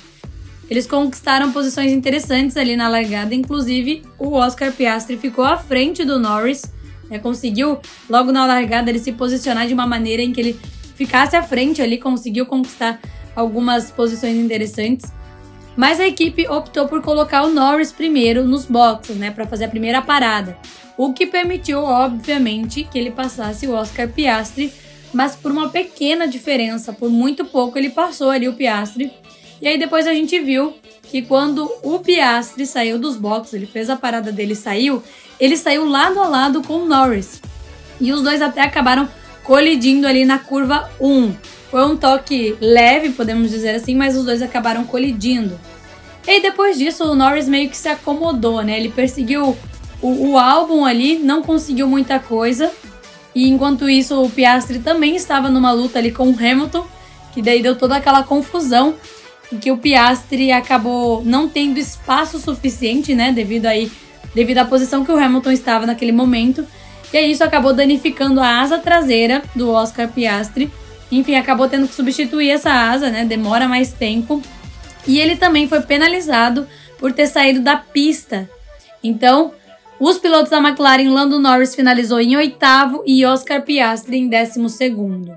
Eles 0.68 0.88
conquistaram 0.88 1.52
posições 1.52 1.92
interessantes 1.92 2.56
ali 2.56 2.74
na 2.74 2.88
largada, 2.88 3.32
inclusive 3.32 4.02
o 4.18 4.32
Oscar 4.32 4.72
Piastri 4.72 5.16
ficou 5.16 5.44
à 5.44 5.56
frente 5.56 6.04
do 6.04 6.18
Norris 6.18 6.62
né? 7.10 7.18
Conseguiu, 7.18 7.78
logo 8.08 8.30
na 8.30 8.46
largada, 8.46 8.88
ele 8.88 9.00
se 9.00 9.12
posicionar 9.12 9.66
de 9.66 9.74
uma 9.74 9.86
maneira 9.86 10.22
em 10.22 10.32
que 10.32 10.40
ele 10.40 10.60
ficasse 10.94 11.34
à 11.34 11.42
frente 11.42 11.82
ali, 11.82 11.98
conseguiu 11.98 12.46
conquistar 12.46 13.00
algumas 13.34 13.90
posições 13.90 14.36
interessantes. 14.36 15.12
Mas 15.80 15.98
a 15.98 16.06
equipe 16.06 16.46
optou 16.46 16.86
por 16.86 17.00
colocar 17.00 17.42
o 17.42 17.48
Norris 17.48 17.90
primeiro 17.90 18.44
nos 18.44 18.66
boxes, 18.66 19.16
né, 19.16 19.30
para 19.30 19.46
fazer 19.46 19.64
a 19.64 19.68
primeira 19.68 20.02
parada, 20.02 20.58
o 20.94 21.14
que 21.14 21.26
permitiu, 21.26 21.82
obviamente, 21.82 22.84
que 22.84 22.98
ele 22.98 23.10
passasse 23.10 23.66
o 23.66 23.72
Oscar 23.72 24.06
Piastri, 24.06 24.70
mas 25.10 25.34
por 25.34 25.50
uma 25.50 25.70
pequena 25.70 26.28
diferença, 26.28 26.92
por 26.92 27.08
muito 27.08 27.46
pouco 27.46 27.78
ele 27.78 27.88
passou 27.88 28.28
ali 28.28 28.46
o 28.46 28.52
Piastri. 28.52 29.10
E 29.58 29.66
aí 29.66 29.78
depois 29.78 30.06
a 30.06 30.12
gente 30.12 30.38
viu 30.38 30.74
que 31.04 31.22
quando 31.22 31.72
o 31.82 31.98
Piastri 31.98 32.66
saiu 32.66 32.98
dos 32.98 33.16
boxes, 33.16 33.54
ele 33.54 33.66
fez 33.66 33.88
a 33.88 33.96
parada 33.96 34.30
dele 34.30 34.52
e 34.52 34.56
saiu, 34.56 35.02
ele 35.40 35.56
saiu 35.56 35.88
lado 35.88 36.20
a 36.20 36.28
lado 36.28 36.62
com 36.62 36.74
o 36.74 36.86
Norris. 36.86 37.40
E 37.98 38.12
os 38.12 38.20
dois 38.20 38.42
até 38.42 38.60
acabaram 38.60 39.08
colidindo 39.42 40.06
ali 40.06 40.26
na 40.26 40.38
curva 40.38 40.90
1. 41.00 41.34
Foi 41.70 41.84
um 41.84 41.96
toque 41.96 42.56
leve, 42.60 43.10
podemos 43.10 43.50
dizer 43.50 43.74
assim, 43.74 43.94
mas 43.94 44.16
os 44.16 44.24
dois 44.24 44.42
acabaram 44.42 44.84
colidindo. 44.84 45.58
E 46.26 46.40
depois 46.40 46.78
disso, 46.78 47.04
o 47.04 47.14
Norris 47.14 47.48
meio 47.48 47.70
que 47.70 47.76
se 47.76 47.88
acomodou, 47.88 48.62
né? 48.62 48.78
Ele 48.78 48.90
perseguiu 48.90 49.56
o, 50.02 50.30
o 50.30 50.38
álbum 50.38 50.84
ali, 50.84 51.18
não 51.18 51.42
conseguiu 51.42 51.86
muita 51.86 52.18
coisa. 52.18 52.70
E 53.34 53.48
enquanto 53.48 53.88
isso, 53.88 54.20
o 54.20 54.28
Piastri 54.28 54.80
também 54.80 55.14
estava 55.14 55.48
numa 55.48 55.72
luta 55.72 55.98
ali 55.98 56.10
com 56.10 56.28
o 56.30 56.34
Hamilton, 56.34 56.86
que 57.32 57.40
daí 57.40 57.62
deu 57.62 57.76
toda 57.76 57.96
aquela 57.96 58.22
confusão 58.22 58.94
e 59.52 59.56
que 59.56 59.70
o 59.70 59.78
Piastri 59.78 60.52
acabou 60.52 61.22
não 61.24 61.48
tendo 61.48 61.78
espaço 61.78 62.38
suficiente, 62.38 63.14
né, 63.14 63.32
devido 63.32 63.66
aí 63.66 63.90
devido 64.34 64.58
à 64.58 64.64
posição 64.64 65.04
que 65.04 65.10
o 65.10 65.16
Hamilton 65.16 65.50
estava 65.50 65.86
naquele 65.86 66.12
momento. 66.12 66.64
E 67.12 67.16
aí 67.16 67.32
isso 67.32 67.42
acabou 67.42 67.72
danificando 67.72 68.40
a 68.40 68.60
asa 68.60 68.78
traseira 68.78 69.42
do 69.54 69.70
Oscar 69.70 70.08
Piastri. 70.08 70.70
Enfim, 71.10 71.34
acabou 71.34 71.68
tendo 71.68 71.88
que 71.88 71.94
substituir 71.94 72.50
essa 72.50 72.70
asa, 72.70 73.10
né? 73.10 73.24
Demora 73.24 73.66
mais 73.66 73.92
tempo. 73.92 74.40
E 75.06 75.18
ele 75.18 75.36
também 75.36 75.68
foi 75.68 75.80
penalizado 75.80 76.66
por 76.98 77.12
ter 77.12 77.26
saído 77.26 77.60
da 77.60 77.76
pista. 77.76 78.48
Então, 79.02 79.52
os 79.98 80.18
pilotos 80.18 80.50
da 80.50 80.58
McLaren, 80.58 81.10
Lando 81.10 81.38
Norris 81.38 81.74
finalizou 81.74 82.20
em 82.20 82.36
oitavo 82.36 83.02
e 83.06 83.24
Oscar 83.24 83.62
Piastri 83.62 84.18
em 84.18 84.28
décimo 84.28 84.68
segundo. 84.68 85.34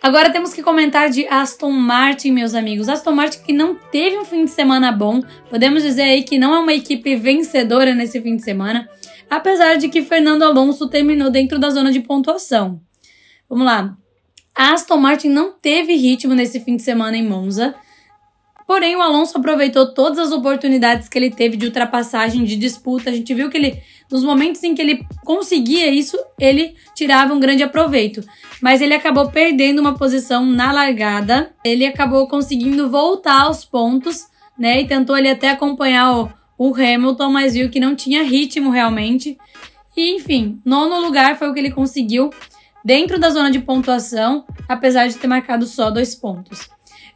Agora 0.00 0.30
temos 0.30 0.54
que 0.54 0.62
comentar 0.62 1.10
de 1.10 1.26
Aston 1.28 1.70
Martin, 1.70 2.30
meus 2.30 2.54
amigos. 2.54 2.88
Aston 2.88 3.12
Martin 3.12 3.40
que 3.44 3.52
não 3.52 3.74
teve 3.74 4.16
um 4.16 4.24
fim 4.24 4.44
de 4.44 4.50
semana 4.50 4.90
bom. 4.90 5.22
Podemos 5.50 5.82
dizer 5.82 6.02
aí 6.02 6.22
que 6.22 6.38
não 6.38 6.54
é 6.54 6.58
uma 6.60 6.72
equipe 6.72 7.14
vencedora 7.16 7.94
nesse 7.94 8.20
fim 8.20 8.36
de 8.36 8.42
semana, 8.42 8.88
apesar 9.30 9.76
de 9.76 9.88
que 9.88 10.02
Fernando 10.02 10.42
Alonso 10.42 10.88
terminou 10.88 11.30
dentro 11.30 11.58
da 11.58 11.70
zona 11.70 11.92
de 11.92 12.00
pontuação. 12.00 12.80
Vamos 13.48 13.66
lá. 13.66 13.96
A 14.54 14.72
Aston 14.72 14.96
Martin 14.96 15.28
não 15.28 15.52
teve 15.52 15.94
ritmo 15.94 16.34
nesse 16.34 16.60
fim 16.60 16.76
de 16.76 16.82
semana 16.82 17.16
em 17.16 17.26
Monza. 17.26 17.74
Porém, 18.66 18.96
o 18.96 19.00
Alonso 19.00 19.38
aproveitou 19.38 19.94
todas 19.94 20.18
as 20.18 20.30
oportunidades 20.30 21.08
que 21.08 21.18
ele 21.18 21.30
teve 21.30 21.56
de 21.56 21.64
ultrapassagem, 21.64 22.44
de 22.44 22.54
disputa. 22.54 23.08
A 23.08 23.12
gente 23.14 23.32
viu 23.32 23.48
que 23.48 23.56
ele, 23.56 23.82
nos 24.10 24.22
momentos 24.22 24.62
em 24.62 24.74
que 24.74 24.82
ele 24.82 25.06
conseguia 25.24 25.88
isso, 25.88 26.18
ele 26.38 26.74
tirava 26.94 27.32
um 27.32 27.40
grande 27.40 27.62
aproveito. 27.62 28.22
Mas 28.60 28.82
ele 28.82 28.92
acabou 28.92 29.30
perdendo 29.30 29.78
uma 29.78 29.94
posição 29.94 30.44
na 30.44 30.70
largada. 30.70 31.50
Ele 31.64 31.86
acabou 31.86 32.28
conseguindo 32.28 32.90
voltar 32.90 33.44
aos 33.44 33.64
pontos, 33.64 34.26
né? 34.58 34.82
E 34.82 34.86
tentou 34.86 35.16
ali 35.16 35.30
até 35.30 35.48
acompanhar 35.48 36.18
o, 36.18 36.30
o 36.58 36.74
Hamilton, 36.74 37.30
mas 37.30 37.54
viu 37.54 37.70
que 37.70 37.78
não 37.78 37.94
tinha 37.94 38.24
ritmo 38.24 38.70
realmente. 38.70 39.38
E 39.96 40.16
enfim, 40.16 40.60
nono 40.64 41.00
lugar 41.00 41.38
foi 41.38 41.48
o 41.48 41.54
que 41.54 41.60
ele 41.60 41.70
conseguiu 41.70 42.30
dentro 42.84 43.18
da 43.18 43.30
zona 43.30 43.50
de 43.50 43.60
pontuação, 43.60 44.44
apesar 44.68 45.06
de 45.06 45.16
ter 45.16 45.28
marcado 45.28 45.66
só 45.66 45.90
dois 45.90 46.14
pontos. 46.14 46.68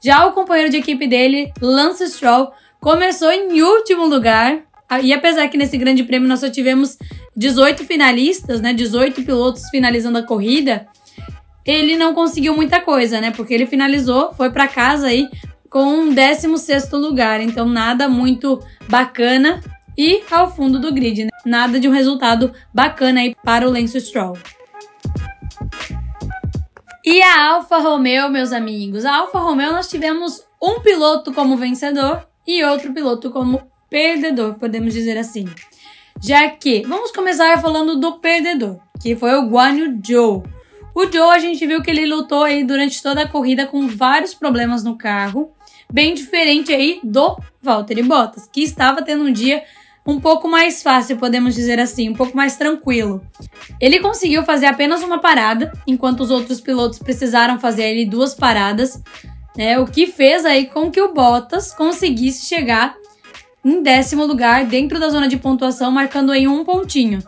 Já 0.03 0.27
o 0.27 0.33
companheiro 0.33 0.71
de 0.71 0.79
equipe 0.79 1.07
dele, 1.07 1.53
Lance 1.61 2.07
Stroll, 2.09 2.53
começou 2.81 3.31
em 3.31 3.63
último 3.63 4.07
lugar. 4.07 4.63
E 5.03 5.13
apesar 5.13 5.49
que 5.49 5.57
nesse 5.57 5.79
grande 5.79 6.03
prêmio 6.03 6.29
nós 6.29 6.41
só 6.41 6.51
tivemos 6.51 6.99
18 7.37 7.85
finalistas, 7.85 8.61
né, 8.61 8.75
18 8.75 9.23
pilotos 9.23 9.69
finalizando 9.71 10.19
a 10.19 10.23
corrida, 10.23 10.87
ele 11.65 11.97
não 11.97 12.13
conseguiu 12.13 12.55
muita 12.55 12.81
coisa, 12.81 13.21
né? 13.21 13.31
Porque 13.31 13.55
ele 13.55 13.65
finalizou, 13.67 14.35
foi 14.35 14.51
para 14.51 14.69
casa 14.69 15.07
aí 15.07 15.29
com 15.73 15.85
um 15.85 16.15
16º 16.15 16.99
lugar, 16.99 17.41
então 17.41 17.67
nada 17.67 18.07
muito 18.07 18.63
bacana 18.91 19.63
e 19.97 20.23
ao 20.31 20.55
fundo 20.55 20.79
do 20.79 20.93
grid, 20.93 21.25
né? 21.25 21.31
Nada 21.47 21.81
de 21.81 21.89
um 21.89 21.93
resultado 21.93 22.53
bacana 22.75 23.21
aí 23.21 23.35
para 23.43 23.67
o 23.67 23.73
Lance 23.73 23.99
Stroll. 23.99 24.37
E 27.03 27.23
a 27.23 27.53
Alfa 27.53 27.79
Romeo, 27.79 28.29
meus 28.29 28.53
amigos? 28.53 29.07
A 29.07 29.17
Alfa 29.17 29.39
Romeo 29.39 29.73
nós 29.73 29.89
tivemos 29.89 30.45
um 30.63 30.81
piloto 30.81 31.33
como 31.33 31.57
vencedor 31.57 32.27
e 32.47 32.63
outro 32.63 32.93
piloto 32.93 33.31
como 33.31 33.63
perdedor, 33.89 34.55
podemos 34.55 34.93
dizer 34.93 35.17
assim. 35.17 35.47
Já 36.23 36.51
que, 36.51 36.83
vamos 36.83 37.11
começar 37.13 37.61
falando 37.63 37.99
do 37.99 38.19
perdedor, 38.19 38.79
que 39.01 39.17
foi 39.17 39.35
o 39.37 39.49
Guan 39.49 39.73
Yu 39.73 40.01
Zhou. 40.07 40.45
O 40.95 41.11
Joe, 41.11 41.35
a 41.35 41.39
gente 41.39 41.67
viu 41.67 41.83
que 41.83 41.91
ele 41.91 42.05
lutou 42.05 42.45
aí 42.45 42.63
durante 42.65 43.03
toda 43.03 43.23
a 43.23 43.29
corrida 43.29 43.67
com 43.67 43.89
vários 43.89 44.35
problemas 44.35 44.85
no 44.85 44.97
carro, 44.97 45.51
bem 45.93 46.15
diferente 46.15 46.73
aí 46.73 47.01
do 47.05 47.37
Valtteri 47.61 48.03
Bottas, 48.03 48.49
que 48.51 48.63
estava 48.63 49.03
tendo 49.03 49.25
um 49.25 49.33
dia 49.33 49.63
um 50.07 50.19
pouco 50.19 50.49
mais 50.49 50.83
fácil, 50.83 51.17
podemos 51.17 51.55
dizer 51.55 51.79
assim, 51.79 52.09
um 52.09 52.15
pouco 52.15 52.37
mais 52.37 52.57
tranquilo. 52.57 53.25
Ele 53.81 54.01
conseguiu 54.01 54.43
fazer 54.43 54.67
apenas 54.67 55.03
uma 55.03 55.19
parada, 55.19 55.73
enquanto 55.87 56.21
os 56.21 56.31
outros 56.31 56.61
pilotos 56.61 56.99
precisaram 56.99 57.61
fazer 57.61 57.85
ali 57.85 58.05
duas 58.05 58.35
paradas, 58.35 59.01
né? 59.57 59.79
O 59.79 59.87
que 59.87 60.07
fez 60.07 60.45
aí 60.45 60.67
com 60.67 60.91
que 60.91 61.01
o 61.01 61.13
Bottas 61.13 61.73
conseguisse 61.73 62.47
chegar 62.47 62.97
em 63.65 63.81
décimo 63.81 64.25
lugar 64.25 64.65
dentro 64.65 64.99
da 64.99 65.09
zona 65.09 65.29
de 65.29 65.37
pontuação, 65.37 65.93
marcando 65.93 66.33
aí 66.33 66.49
um 66.49 66.65
pontinho. 66.65 67.23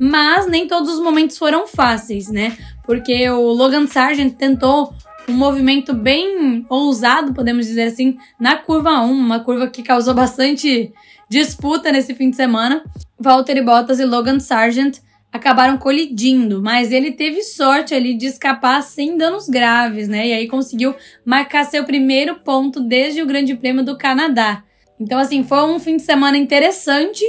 Mas 0.00 0.48
nem 0.48 0.66
todos 0.66 0.94
os 0.94 1.00
momentos 1.00 1.38
foram 1.38 1.66
fáceis, 1.68 2.28
né? 2.28 2.56
Porque 2.84 3.28
o 3.30 3.52
Logan 3.52 3.86
Sargent 3.86 4.34
tentou 4.34 4.92
um 5.28 5.32
movimento 5.32 5.92
bem 5.92 6.64
ousado, 6.68 7.34
podemos 7.34 7.66
dizer 7.66 7.84
assim, 7.84 8.16
na 8.38 8.56
curva 8.56 9.00
1, 9.00 9.10
uma 9.10 9.40
curva 9.40 9.68
que 9.68 9.82
causou 9.82 10.14
bastante 10.14 10.92
disputa 11.28 11.90
nesse 11.90 12.14
fim 12.14 12.30
de 12.30 12.36
semana. 12.36 12.84
Valtteri 13.18 13.62
Bottas 13.62 13.98
e 13.98 14.04
Logan 14.04 14.38
Sargent 14.38 14.98
acabaram 15.32 15.76
colidindo, 15.76 16.62
mas 16.62 16.92
ele 16.92 17.12
teve 17.12 17.42
sorte 17.42 17.94
ali 17.94 18.16
de 18.16 18.26
escapar 18.26 18.82
sem 18.82 19.16
danos 19.16 19.48
graves, 19.48 20.08
né? 20.08 20.28
E 20.28 20.32
aí 20.32 20.48
conseguiu 20.48 20.94
marcar 21.24 21.64
seu 21.64 21.84
primeiro 21.84 22.36
ponto 22.36 22.80
desde 22.80 23.22
o 23.22 23.26
Grande 23.26 23.54
Prêmio 23.54 23.84
do 23.84 23.98
Canadá. 23.98 24.62
Então, 24.98 25.18
assim, 25.18 25.44
foi 25.44 25.62
um 25.64 25.78
fim 25.78 25.96
de 25.96 26.02
semana 26.02 26.38
interessante 26.38 27.22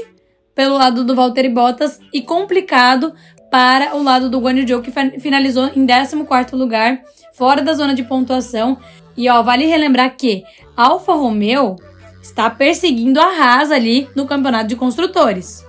pelo 0.56 0.78
lado 0.78 1.04
do 1.04 1.16
Valtteri 1.16 1.50
Bottas 1.50 2.00
e 2.14 2.22
complicado 2.22 3.14
para 3.52 3.96
o 3.96 4.04
lado 4.04 4.30
do 4.30 4.40
Guanyu 4.40 4.68
Zhou, 4.68 4.82
que 4.82 4.92
finalizou 5.20 5.68
em 5.76 5.86
14º 5.86 6.54
lugar, 6.54 7.02
fora 7.38 7.62
da 7.62 7.74
zona 7.74 7.94
de 7.94 8.04
pontuação. 8.04 8.78
E 9.16 9.30
ó, 9.30 9.42
vale 9.44 9.66
relembrar 9.66 10.16
que 10.18 10.44
Alfa 10.76 11.14
Romeo 11.14 11.76
está 12.22 12.50
perseguindo 12.50 13.20
a 13.20 13.26
Haas 13.26 13.72
ali 13.72 14.10
no 14.16 14.26
campeonato 14.26 14.68
de 14.68 14.76
construtores. 14.76 15.66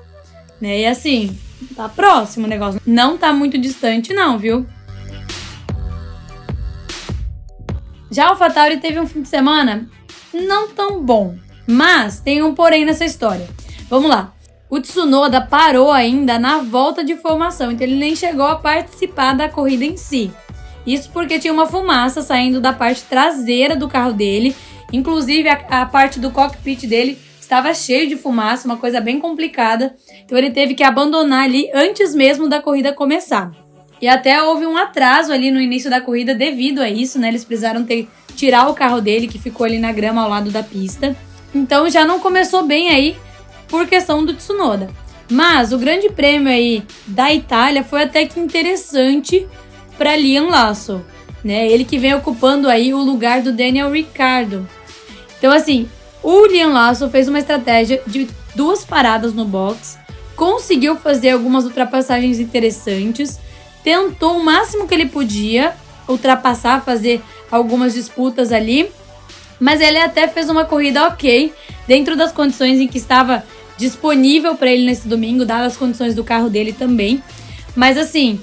Né? 0.61 0.81
E 0.81 0.87
assim, 0.87 1.39
tá 1.77 1.89
próximo 1.89 2.47
o 2.47 2.49
negócio. 2.49 2.81
Não 2.87 3.17
tá 3.17 3.33
muito 3.33 3.57
distante, 3.59 4.13
não, 4.13 4.39
viu? 4.39 4.67
Já 8.11 8.33
o 8.33 8.37
Fatauri 8.37 8.79
teve 8.79 8.99
um 8.99 9.07
fim 9.07 9.23
de 9.23 9.29
semana 9.29 9.89
não 10.33 10.69
tão 10.69 11.03
bom. 11.03 11.37
Mas 11.67 12.21
tem 12.21 12.43
um 12.43 12.55
porém 12.55 12.85
nessa 12.85 13.05
história. 13.05 13.47
Vamos 13.91 14.09
lá. 14.09 14.33
O 14.71 14.81
Tsunoda 14.81 15.41
parou 15.41 15.91
ainda 15.91 16.39
na 16.39 16.59
volta 16.59 17.03
de 17.03 17.17
formação, 17.17 17.73
então 17.73 17.87
ele 17.87 17.97
nem 17.97 18.15
chegou 18.15 18.47
a 18.47 18.57
participar 18.57 19.35
da 19.35 19.49
corrida 19.49 19.85
em 19.85 19.97
si. 19.97 20.31
Isso 20.87 21.11
porque 21.13 21.39
tinha 21.39 21.53
uma 21.53 21.67
fumaça 21.67 22.23
saindo 22.23 22.61
da 22.61 22.73
parte 22.73 23.03
traseira 23.03 23.77
do 23.77 23.89
carro 23.89 24.13
dele, 24.13 24.55
inclusive 24.93 25.49
a, 25.49 25.83
a 25.83 25.87
parte 25.87 26.19
do 26.19 26.31
cockpit 26.31 26.87
dele 26.87 27.19
estava 27.41 27.73
cheio 27.73 28.09
de 28.09 28.17
fumaça, 28.17 28.67
uma 28.69 28.77
coisa 28.77 29.01
bem 29.01 29.19
complicada. 29.19 29.95
Então 30.25 30.37
ele 30.37 30.51
teve 30.51 30.75
que 30.75 30.85
abandonar 30.85 31.45
ali 31.45 31.71
antes 31.73 32.15
mesmo 32.15 32.49
da 32.49 32.61
corrida 32.61 32.93
começar. 32.93 33.51
E 34.01 34.07
até 34.07 34.43
houve 34.43 34.67
um 34.67 34.77
atraso 34.77 35.33
ali 35.33 35.51
no 35.51 35.61
início 35.61 35.91
da 35.91 36.01
corrida 36.01 36.35
devido 36.35 36.81
a 36.81 36.89
isso, 36.89 37.19
né? 37.19 37.29
Eles 37.29 37.45
precisaram 37.45 37.85
ter 37.85 38.09
tirar 38.37 38.69
o 38.69 38.75
carro 38.75 39.01
dele 39.01 39.27
que 39.27 39.39
ficou 39.39 39.67
ali 39.67 39.79
na 39.79 39.91
grama 39.91 40.23
ao 40.23 40.31
lado 40.31 40.51
da 40.51 40.63
pista. 40.63 41.17
Então 41.55 41.91
já 41.91 42.05
não 42.05 42.21
começou 42.21 42.65
bem 42.65 42.91
aí 42.91 43.17
por 43.67 43.87
questão 43.87 44.25
do 44.25 44.35
Tsunoda. 44.35 44.89
Mas 45.31 45.73
o 45.73 45.79
grande 45.79 46.09
prêmio 46.09 46.49
aí 46.49 46.83
da 47.07 47.33
Itália 47.33 47.83
foi 47.83 48.03
até 48.03 48.25
que 48.27 48.39
interessante 48.39 49.47
para 49.99 50.17
Liam 50.17 50.49
Lasso, 50.49 51.05
né? 51.45 51.69
Ele 51.69 51.85
que 51.85 51.99
vem 51.99 52.15
ocupando 52.15 52.69
aí 52.69 52.95
o 52.95 53.03
lugar 53.03 53.43
do 53.43 53.53
Daniel 53.53 53.91
Ricciardo. 53.91 54.67
Então 55.37 55.53
assim, 55.53 55.89
o 56.23 56.47
Liam 56.47 56.73
Lasso 56.73 57.11
fez 57.11 57.29
uma 57.29 57.41
estratégia 57.41 58.01
de 58.07 58.29
duas 58.55 58.85
paradas 58.85 59.35
no 59.35 59.45
box, 59.45 59.99
conseguiu 60.35 60.97
fazer 60.97 61.31
algumas 61.31 61.65
ultrapassagens 61.65 62.39
interessantes, 62.39 63.39
tentou 63.83 64.39
o 64.39 64.45
máximo 64.45 64.87
que 64.87 64.95
ele 64.95 65.07
podia 65.07 65.75
ultrapassar, 66.09 66.85
fazer 66.85 67.21
algumas 67.51 67.95
disputas 67.95 68.53
ali, 68.53 68.91
mas 69.61 69.81
ele 69.81 69.99
até 69.99 70.29
fez 70.29 70.49
uma 70.49 70.65
corrida 70.65 71.07
ok, 71.07 71.53
dentro 71.87 72.17
das 72.17 72.33
condições 72.33 72.81
em 72.81 72.87
que 72.87 72.99
estava 72.99 73.45
disponível 73.77 74.55
para 74.57 74.71
ele 74.71 74.85
nesse 74.85 75.09
domingo, 75.09 75.45
dadas 75.45 75.73
as 75.73 75.77
condições 75.77 76.15
do 76.15 76.25
carro 76.25 76.49
dele 76.49 76.73
também. 76.73 77.23
Mas 77.75 77.97
assim, 77.97 78.41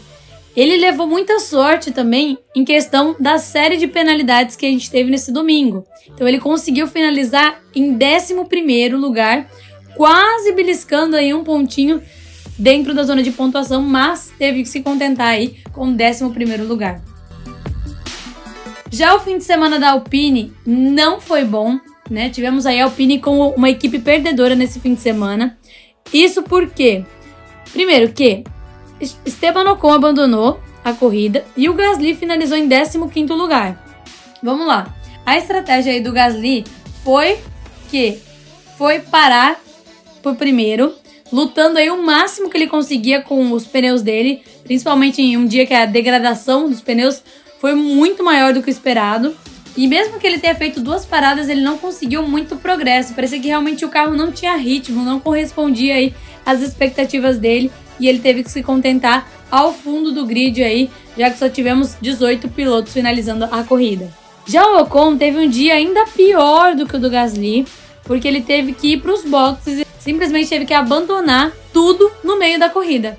ele 0.55 0.77
levou 0.77 1.05
muita 1.05 1.39
sorte 1.39 1.91
também 1.91 2.37
em 2.55 2.63
questão 2.63 3.15
da 3.19 3.37
série 3.37 3.77
de 3.77 3.87
penalidades 3.87 4.55
que 4.55 4.65
a 4.65 4.69
gente 4.69 4.89
teve 4.89 5.11
nesse 5.11 5.31
domingo. 5.31 5.83
Então 6.13 6.27
ele 6.27 6.39
conseguiu 6.39 6.87
finalizar 6.87 7.61
em 7.75 7.91
11 7.91 8.89
lugar, 8.95 9.49
quase 9.95 10.53
beliscando 10.53 11.15
aí 11.15 11.33
um 11.33 11.43
pontinho 11.43 12.01
dentro 12.57 12.93
da 12.93 13.03
zona 13.03 13.21
de 13.21 13.31
pontuação, 13.31 13.81
mas 13.81 14.31
teve 14.37 14.63
que 14.63 14.69
se 14.69 14.81
contentar 14.81 15.27
aí 15.27 15.57
com 15.73 15.89
o 15.89 15.93
11 15.93 16.23
lugar. 16.63 17.01
Já 18.89 19.13
o 19.13 19.19
fim 19.19 19.37
de 19.37 19.43
semana 19.43 19.77
da 19.77 19.91
Alpine 19.91 20.53
não 20.65 21.19
foi 21.19 21.43
bom, 21.43 21.77
né? 22.09 22.29
Tivemos 22.29 22.65
aí 22.65 22.79
a 22.79 22.85
Alpine 22.85 23.19
com 23.19 23.49
uma 23.49 23.69
equipe 23.69 23.99
perdedora 23.99 24.55
nesse 24.55 24.79
fim 24.79 24.93
de 24.93 25.01
semana. 25.01 25.57
Isso 26.13 26.43
porque, 26.43 27.03
primeiro 27.73 28.13
que 28.13 28.43
Esteban 28.99 29.69
Ocon 29.71 29.93
abandonou 29.93 30.59
a 30.83 30.93
corrida 30.93 31.45
e 31.57 31.67
o 31.67 31.73
Gasly 31.73 32.15
finalizou 32.15 32.57
em 32.57 32.67
15º 32.69 33.33
lugar. 33.35 33.83
Vamos 34.41 34.67
lá. 34.67 34.93
A 35.25 35.37
estratégia 35.37 35.91
aí 35.91 35.99
do 35.99 36.13
Gasly 36.13 36.63
foi 37.03 37.39
que 37.89 38.19
foi 38.77 38.99
parar 38.99 39.59
por 40.21 40.35
primeiro, 40.35 40.93
lutando 41.31 41.79
aí 41.79 41.89
o 41.89 42.03
máximo 42.03 42.49
que 42.49 42.57
ele 42.57 42.67
conseguia 42.67 43.21
com 43.21 43.51
os 43.51 43.65
pneus 43.65 44.01
dele, 44.01 44.43
principalmente 44.63 45.21
em 45.21 45.37
um 45.37 45.45
dia 45.45 45.65
que 45.65 45.73
a 45.73 45.85
degradação 45.85 46.69
dos 46.69 46.81
pneus 46.81 47.23
foi 47.59 47.73
muito 47.73 48.23
maior 48.23 48.53
do 48.53 48.61
que 48.61 48.69
o 48.69 48.71
esperado. 48.71 49.35
E 49.77 49.87
mesmo 49.87 50.19
que 50.19 50.25
ele 50.25 50.39
tenha 50.39 50.55
feito 50.55 50.79
duas 50.79 51.05
paradas, 51.05 51.49
ele 51.49 51.61
não 51.61 51.77
conseguiu 51.77 52.23
muito 52.23 52.55
progresso. 52.55 53.13
Parecia 53.13 53.39
que 53.39 53.47
realmente 53.47 53.83
o 53.83 53.89
carro 53.89 54.15
não 54.15 54.31
tinha 54.31 54.55
ritmo, 54.55 55.03
não 55.03 55.19
correspondia 55.19 55.95
aí 55.95 56.13
às 56.45 56.61
expectativas 56.61 57.37
dele. 57.37 57.71
E 57.99 58.07
ele 58.07 58.19
teve 58.19 58.43
que 58.43 58.51
se 58.51 58.61
contentar 58.61 59.27
ao 59.49 59.73
fundo 59.73 60.11
do 60.11 60.25
grid 60.25 60.63
aí, 60.63 60.89
já 61.17 61.29
que 61.29 61.37
só 61.37 61.47
tivemos 61.47 61.95
18 62.01 62.49
pilotos 62.49 62.93
finalizando 62.93 63.45
a 63.45 63.63
corrida. 63.63 64.11
Já 64.47 64.65
o 64.65 64.81
Ocon 64.81 65.17
teve 65.17 65.39
um 65.39 65.49
dia 65.49 65.73
ainda 65.73 66.05
pior 66.07 66.75
do 66.75 66.85
que 66.85 66.95
o 66.95 66.99
do 66.99 67.09
Gasly, 67.09 67.65
porque 68.03 68.27
ele 68.27 68.41
teve 68.41 68.73
que 68.73 68.93
ir 68.93 69.01
para 69.01 69.13
os 69.13 69.23
boxes 69.23 69.79
e 69.79 69.87
simplesmente 69.99 70.49
teve 70.49 70.65
que 70.65 70.73
abandonar 70.73 71.51
tudo 71.73 72.11
no 72.23 72.37
meio 72.37 72.59
da 72.59 72.69
corrida. 72.69 73.17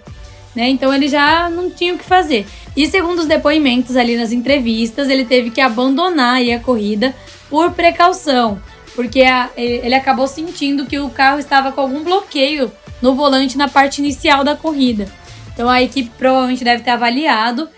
Né? 0.54 0.68
Então 0.68 0.94
ele 0.94 1.08
já 1.08 1.50
não 1.50 1.68
tinha 1.68 1.94
o 1.94 1.98
que 1.98 2.04
fazer. 2.04 2.46
E 2.76 2.86
segundo 2.86 3.18
os 3.18 3.26
depoimentos 3.26 3.96
ali 3.96 4.16
nas 4.16 4.32
entrevistas, 4.32 5.08
ele 5.08 5.24
teve 5.24 5.50
que 5.50 5.60
abandonar 5.60 6.40
a 6.40 6.60
corrida 6.60 7.14
por 7.50 7.72
precaução, 7.72 8.60
porque 8.96 9.22
a, 9.22 9.50
ele 9.56 9.94
acabou 9.94 10.26
sentindo 10.26 10.86
que 10.86 10.98
o 10.98 11.10
carro 11.10 11.38
estava 11.38 11.70
com 11.70 11.82
algum 11.82 12.02
bloqueio 12.02 12.72
no 13.02 13.14
volante 13.14 13.58
na 13.58 13.68
parte 13.68 13.98
inicial 13.98 14.42
da 14.42 14.56
corrida. 14.56 15.06
Então 15.52 15.68
a 15.68 15.82
equipe 15.82 16.10
provavelmente 16.18 16.64
deve 16.64 16.82
ter 16.82 16.90
avaliado 16.90 17.68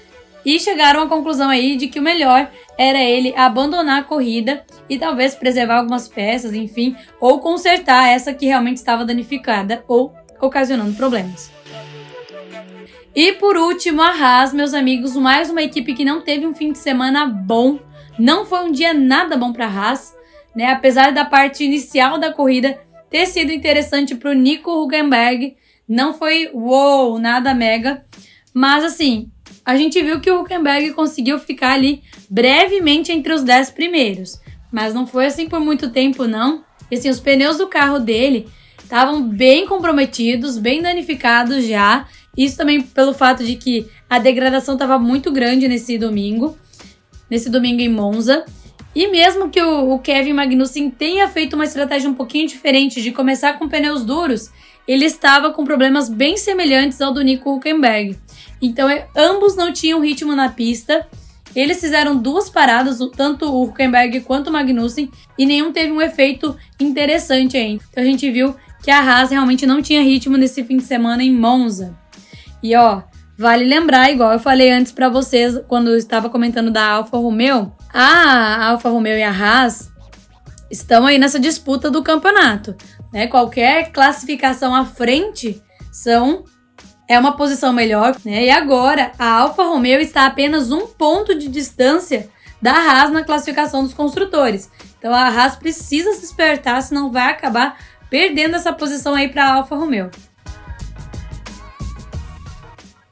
e 0.44 0.58
chegaram 0.60 1.02
à 1.02 1.08
conclusão 1.08 1.50
aí 1.50 1.76
de 1.76 1.88
que 1.88 1.98
o 1.98 2.02
melhor 2.02 2.48
era 2.78 2.98
ele 2.98 3.34
abandonar 3.36 4.00
a 4.00 4.04
corrida 4.04 4.64
e 4.88 4.96
talvez 4.96 5.34
preservar 5.34 5.78
algumas 5.78 6.06
peças, 6.06 6.54
enfim, 6.54 6.96
ou 7.20 7.40
consertar 7.40 8.08
essa 8.08 8.32
que 8.32 8.46
realmente 8.46 8.76
estava 8.76 9.04
danificada 9.04 9.84
ou 9.88 10.14
ocasionando 10.40 10.94
problemas. 10.94 11.50
E 13.14 13.32
por 13.32 13.56
último, 13.56 14.00
a 14.00 14.10
Haas, 14.10 14.52
meus 14.52 14.72
amigos, 14.72 15.16
mais 15.16 15.50
uma 15.50 15.62
equipe 15.62 15.94
que 15.94 16.04
não 16.04 16.20
teve 16.20 16.46
um 16.46 16.54
fim 16.54 16.70
de 16.70 16.78
semana 16.78 17.26
bom. 17.26 17.80
Não 18.16 18.46
foi 18.46 18.60
um 18.60 18.70
dia 18.70 18.94
nada 18.94 19.36
bom 19.36 19.52
para 19.52 19.66
a 19.66 19.68
Haas, 19.68 20.14
né? 20.58 20.72
Apesar 20.72 21.12
da 21.12 21.24
parte 21.24 21.62
inicial 21.62 22.18
da 22.18 22.32
corrida 22.32 22.80
ter 23.08 23.26
sido 23.26 23.52
interessante 23.52 24.16
para 24.16 24.32
o 24.32 24.34
Nico 24.34 24.82
Huckenberg, 24.82 25.56
não 25.88 26.12
foi 26.12 26.50
wow, 26.52 27.16
nada 27.16 27.54
mega, 27.54 28.04
mas 28.52 28.82
assim, 28.82 29.30
a 29.64 29.76
gente 29.76 30.02
viu 30.02 30.18
que 30.18 30.28
o 30.28 30.40
Huckenberg 30.40 30.94
conseguiu 30.94 31.38
ficar 31.38 31.74
ali 31.74 32.02
brevemente 32.28 33.12
entre 33.12 33.32
os 33.32 33.44
10 33.44 33.70
primeiros, 33.70 34.40
mas 34.72 34.92
não 34.92 35.06
foi 35.06 35.26
assim 35.26 35.48
por 35.48 35.60
muito 35.60 35.90
tempo 35.90 36.26
não. 36.26 36.64
E 36.90 36.96
assim, 36.96 37.08
os 37.08 37.20
pneus 37.20 37.58
do 37.58 37.68
carro 37.68 38.00
dele 38.00 38.48
estavam 38.82 39.22
bem 39.22 39.64
comprometidos, 39.64 40.58
bem 40.58 40.82
danificados 40.82 41.66
já, 41.66 42.08
isso 42.36 42.56
também 42.56 42.82
pelo 42.82 43.14
fato 43.14 43.44
de 43.44 43.54
que 43.54 43.86
a 44.10 44.18
degradação 44.18 44.74
estava 44.74 44.98
muito 44.98 45.30
grande 45.30 45.68
nesse 45.68 45.96
domingo, 45.96 46.58
nesse 47.30 47.48
domingo 47.48 47.80
em 47.80 47.88
Monza. 47.88 48.44
E 48.98 49.06
mesmo 49.06 49.48
que 49.48 49.62
o, 49.62 49.92
o, 49.92 50.00
Kevin 50.00 50.32
Magnussen 50.32 50.90
tenha 50.90 51.28
feito 51.28 51.54
uma 51.54 51.64
estratégia 51.64 52.10
um 52.10 52.14
pouquinho 52.14 52.48
diferente 52.48 53.00
de 53.00 53.12
começar 53.12 53.52
com 53.52 53.68
pneus 53.68 54.04
duros, 54.04 54.50
ele 54.88 55.04
estava 55.04 55.52
com 55.52 55.64
problemas 55.64 56.08
bem 56.08 56.36
semelhantes 56.36 57.00
ao 57.00 57.14
do 57.14 57.22
Nico 57.22 57.54
Huckenberg. 57.54 58.18
Então, 58.60 58.90
é, 58.90 59.06
ambos 59.16 59.54
não 59.54 59.72
tinham 59.72 60.00
ritmo 60.00 60.34
na 60.34 60.48
pista. 60.48 61.06
Eles 61.54 61.80
fizeram 61.80 62.16
duas 62.16 62.50
paradas, 62.50 62.98
tanto 63.16 63.44
o 63.44 63.62
Huckenberg 63.62 64.22
quanto 64.22 64.48
o 64.48 64.52
Magnussen, 64.52 65.08
e 65.38 65.46
nenhum 65.46 65.70
teve 65.70 65.92
um 65.92 66.02
efeito 66.02 66.56
interessante 66.80 67.56
ainda. 67.56 67.84
Então, 67.92 68.02
a 68.02 68.06
gente 68.06 68.28
viu 68.32 68.52
que 68.82 68.90
a 68.90 68.98
Haas 68.98 69.30
realmente 69.30 69.64
não 69.64 69.80
tinha 69.80 70.02
ritmo 70.02 70.36
nesse 70.36 70.64
fim 70.64 70.76
de 70.76 70.82
semana 70.82 71.22
em 71.22 71.32
Monza. 71.32 71.96
E 72.60 72.74
ó, 72.74 73.02
vale 73.38 73.64
lembrar, 73.64 74.10
igual 74.10 74.32
eu 74.32 74.40
falei 74.40 74.72
antes 74.72 74.90
para 74.90 75.08
vocês 75.08 75.58
quando 75.68 75.90
eu 75.90 75.96
estava 75.96 76.28
comentando 76.28 76.72
da 76.72 76.84
Alfa 76.84 77.16
Romeo, 77.16 77.72
a 77.94 78.66
Alfa 78.70 78.88
Romeo 78.88 79.16
e 79.16 79.22
a 79.22 79.30
Haas 79.30 79.90
estão 80.68 81.06
aí 81.06 81.18
nessa 81.18 81.38
disputa 81.38 81.88
do 81.88 82.02
campeonato, 82.02 82.76
né? 83.12 83.28
Qualquer 83.28 83.92
classificação 83.92 84.74
à 84.74 84.84
frente 84.84 85.62
são 85.92 86.44
é 87.06 87.18
uma 87.18 87.36
posição 87.36 87.72
melhor, 87.72 88.16
né? 88.24 88.44
E 88.44 88.50
agora 88.50 89.12
a 89.18 89.30
Alfa 89.40 89.62
Romeo 89.62 90.00
está 90.00 90.22
a 90.22 90.26
apenas 90.26 90.72
um 90.72 90.88
ponto 90.88 91.34
de 91.34 91.48
distância 91.48 92.28
da 92.60 92.72
Haas 92.72 93.10
na 93.10 93.22
classificação 93.22 93.84
dos 93.84 93.94
construtores. 93.94 94.68
Então 94.98 95.14
a 95.14 95.28
Haas 95.28 95.54
precisa 95.54 96.12
se 96.12 96.22
despertar, 96.22 96.82
senão 96.82 97.10
vai 97.10 97.30
acabar 97.30 97.78
perdendo 98.10 98.56
essa 98.56 98.72
posição 98.72 99.14
aí 99.14 99.28
para 99.28 99.44
a 99.44 99.54
Alfa 99.54 99.76
Romeo. 99.76 100.10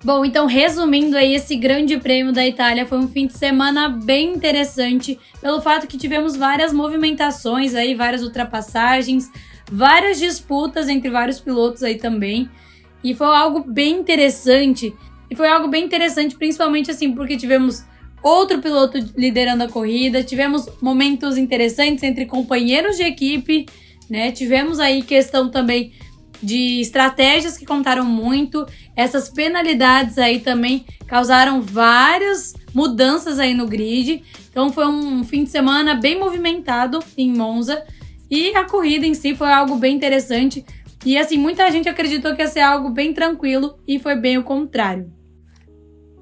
Bom, 0.07 0.25
então 0.25 0.47
resumindo 0.47 1.17
aí, 1.17 1.35
esse 1.35 1.57
grande 1.57 1.99
prêmio 1.99 2.33
da 2.33 2.47
Itália 2.47 2.87
foi 2.87 2.97
um 2.97 3.09
fim 3.09 3.27
de 3.27 3.37
semana 3.37 3.89
bem 3.89 4.35
interessante, 4.35 5.19
pelo 5.41 5.61
fato 5.61 5.89
que 5.89 5.99
tivemos 5.99 6.37
várias 6.37 6.73
movimentações 6.73 7.75
aí, 7.75 7.93
várias 7.93 8.23
ultrapassagens, 8.23 9.29
várias 9.69 10.21
disputas 10.21 10.89
entre 10.89 11.11
vários 11.11 11.41
pilotos 11.41 11.83
aí 11.83 11.97
também. 11.97 12.49
E 13.03 13.17
foi 13.17 13.27
algo 13.27 13.65
bem 13.67 13.99
interessante. 13.99 14.95
E 15.29 15.35
foi 15.35 15.49
algo 15.49 15.67
bem 15.67 15.85
interessante, 15.85 16.37
principalmente 16.37 16.89
assim, 16.89 17.13
porque 17.13 17.37
tivemos 17.37 17.85
outro 18.23 18.61
piloto 18.61 18.99
liderando 19.17 19.65
a 19.65 19.69
corrida, 19.69 20.23
tivemos 20.23 20.69
momentos 20.81 21.37
interessantes 21.37 22.05
entre 22.05 22.27
companheiros 22.27 22.97
de 22.97 23.03
equipe, 23.03 23.67
né? 24.09 24.31
Tivemos 24.31 24.79
aí 24.79 25.03
questão 25.03 25.51
também 25.51 25.93
de 26.43 26.81
estratégias 26.81 27.57
que 27.57 27.65
contaram 27.65 28.05
muito. 28.05 28.67
Essas 28.95 29.29
penalidades 29.29 30.19
aí 30.19 30.41
também 30.41 30.85
causaram 31.07 31.61
várias 31.61 32.55
mudanças 32.75 33.39
aí 33.39 33.55
no 33.55 33.67
grid. 33.67 34.23
Então 34.51 34.73
foi 34.73 34.87
um 34.87 35.25
fim 35.25 35.45
de 35.45 35.51
semana 35.51 35.95
bem 35.95 36.19
movimentado 36.19 37.01
em 37.17 37.33
Monza 37.33 37.83
e 38.31 38.55
a 38.57 38.65
corrida 38.65 39.07
em 39.07 39.15
si 39.15 39.35
foi 39.35 39.53
algo 39.53 39.77
bem 39.77 39.95
interessante. 39.95 40.65
E 41.05 41.17
assim, 41.17 41.39
muita 41.39 41.71
gente 41.71 41.89
acreditou 41.89 42.35
que 42.35 42.43
ia 42.43 42.49
ser 42.49 42.61
algo 42.61 42.91
bem 42.91 43.13
tranquilo 43.13 43.79
e 43.87 43.99
foi 43.99 44.17
bem 44.17 44.39
o 44.39 44.43
contrário. 44.43 45.15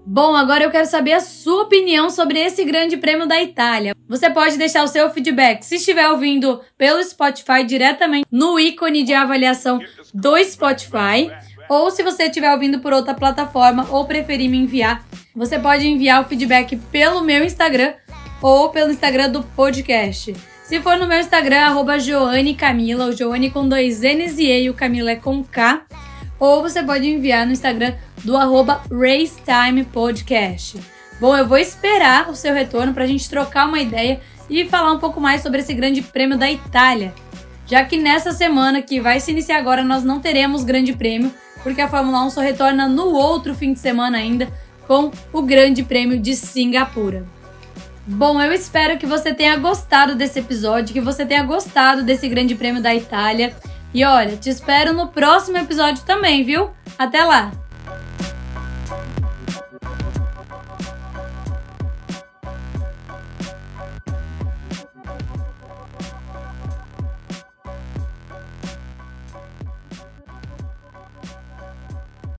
Bom, 0.07 0.37
agora 0.37 0.63
eu 0.63 0.71
quero 0.71 0.87
saber 0.87 1.13
a 1.13 1.21
sua 1.21 1.63
opinião 1.63 2.11
sobre 2.11 2.39
esse 2.39 2.63
Grande 2.63 2.99
Prêmio 2.99 3.27
da 3.27 3.43
Itália. 3.43 3.95
Você 4.07 4.29
pode 4.29 4.59
deixar 4.59 4.85
o 4.85 4.89
seu 4.89 5.09
feedback 5.09 5.63
se 5.63 5.77
estiver 5.77 6.11
ouvindo 6.11 6.61
pelo 6.77 7.03
Spotify 7.03 7.65
diretamente 7.67 8.27
no 8.31 8.61
ícone 8.61 9.03
de 9.03 9.15
avaliação 9.15 9.81
do 10.15 10.43
Spotify, 10.45 11.31
ou 11.69 11.91
se 11.91 12.03
você 12.03 12.25
estiver 12.25 12.53
ouvindo 12.53 12.79
por 12.79 12.93
outra 12.93 13.15
plataforma 13.15 13.87
ou 13.91 14.05
preferir 14.05 14.49
me 14.49 14.59
enviar, 14.59 15.05
você 15.35 15.59
pode 15.59 15.87
enviar 15.87 16.23
o 16.23 16.29
feedback 16.29 16.77
pelo 16.77 17.23
meu 17.23 17.45
Instagram 17.45 17.95
ou 18.41 18.69
pelo 18.69 18.93
Instagram 18.93 19.31
do 19.31 19.43
podcast. 19.43 20.35
Se 20.63 20.81
for 20.81 20.97
no 20.97 21.07
meu 21.07 21.19
Instagram, 21.19 21.61
arroba 21.61 21.99
Joane 21.99 22.55
Camila, 22.55 23.07
o 23.07 23.13
Joane 23.13 23.51
com 23.51 23.69
dois 23.69 24.01
N's 24.01 24.39
e 24.39 24.47
E 24.47 24.71
o 24.71 24.75
Camila 24.75 25.11
é 25.11 25.17
com 25.17 25.43
K. 25.43 25.83
Ou 26.39 26.63
você 26.63 26.83
pode 26.83 27.09
enviar 27.09 27.47
no 27.47 27.53
Instagram 27.53 27.95
do 28.25 28.37
arroba 28.37 28.83
Racetime 28.91 29.85
Podcast. 29.85 30.79
Bom, 31.21 31.37
eu 31.37 31.47
vou 31.47 31.59
esperar 31.59 32.29
o 32.29 32.35
seu 32.35 32.53
retorno 32.55 32.93
para 32.93 33.05
a 33.05 33.07
gente 33.07 33.29
trocar 33.29 33.67
uma 33.67 33.81
ideia 33.81 34.21
e 34.49 34.65
falar 34.67 34.93
um 34.93 34.99
pouco 34.99 35.21
mais 35.21 35.43
sobre 35.43 35.61
esse 35.61 35.73
grande 35.75 36.03
prêmio 36.03 36.37
da 36.37 36.51
Itália. 36.51 37.15
Já 37.67 37.85
que 37.85 37.97
nessa 37.97 38.33
semana 38.33 38.83
que 38.83 39.01
vai 39.01 39.21
se 39.21 39.31
iniciar 39.31 39.59
agora 39.59 39.83
nós 39.83 40.05
não 40.05 40.21
teremos 40.21 40.65
grande 40.65 40.93
prêmio, 40.93 41.33
porque 41.63 41.81
a 41.81 41.89
Fórmula 41.89 42.25
1 42.25 42.31
só 42.31 42.41
retorna 42.41 42.87
no 42.87 43.07
outro 43.07 43.55
fim 43.55 43.73
de 43.73 43.79
semana 43.79 44.19
ainda 44.19 44.49
com 44.87 45.11
o 45.33 45.43
Grande 45.43 45.83
Prêmio 45.83 46.21
de 46.21 46.37
Singapura. 46.37 47.25
Bom, 48.07 48.41
eu 48.41 48.53
espero 48.53 48.99
que 48.99 49.07
você 49.07 49.33
tenha 49.33 49.57
gostado 49.57 50.15
desse 50.15 50.41
episódio, 50.41 50.93
que 50.93 51.01
você 51.01 51.25
tenha 51.25 51.43
gostado 51.43 52.03
desse 52.03 52.29
Grande 52.29 52.55
Prêmio 52.55 52.83
da 52.83 52.95
Itália. 52.95 53.57
E 53.95 54.05
olha, 54.05 54.37
te 54.37 54.51
espero 54.51 54.93
no 54.93 55.09
próximo 55.09 55.57
episódio 55.57 56.05
também, 56.05 56.45
viu? 56.45 56.71
Até 56.99 57.25
lá! 57.25 57.64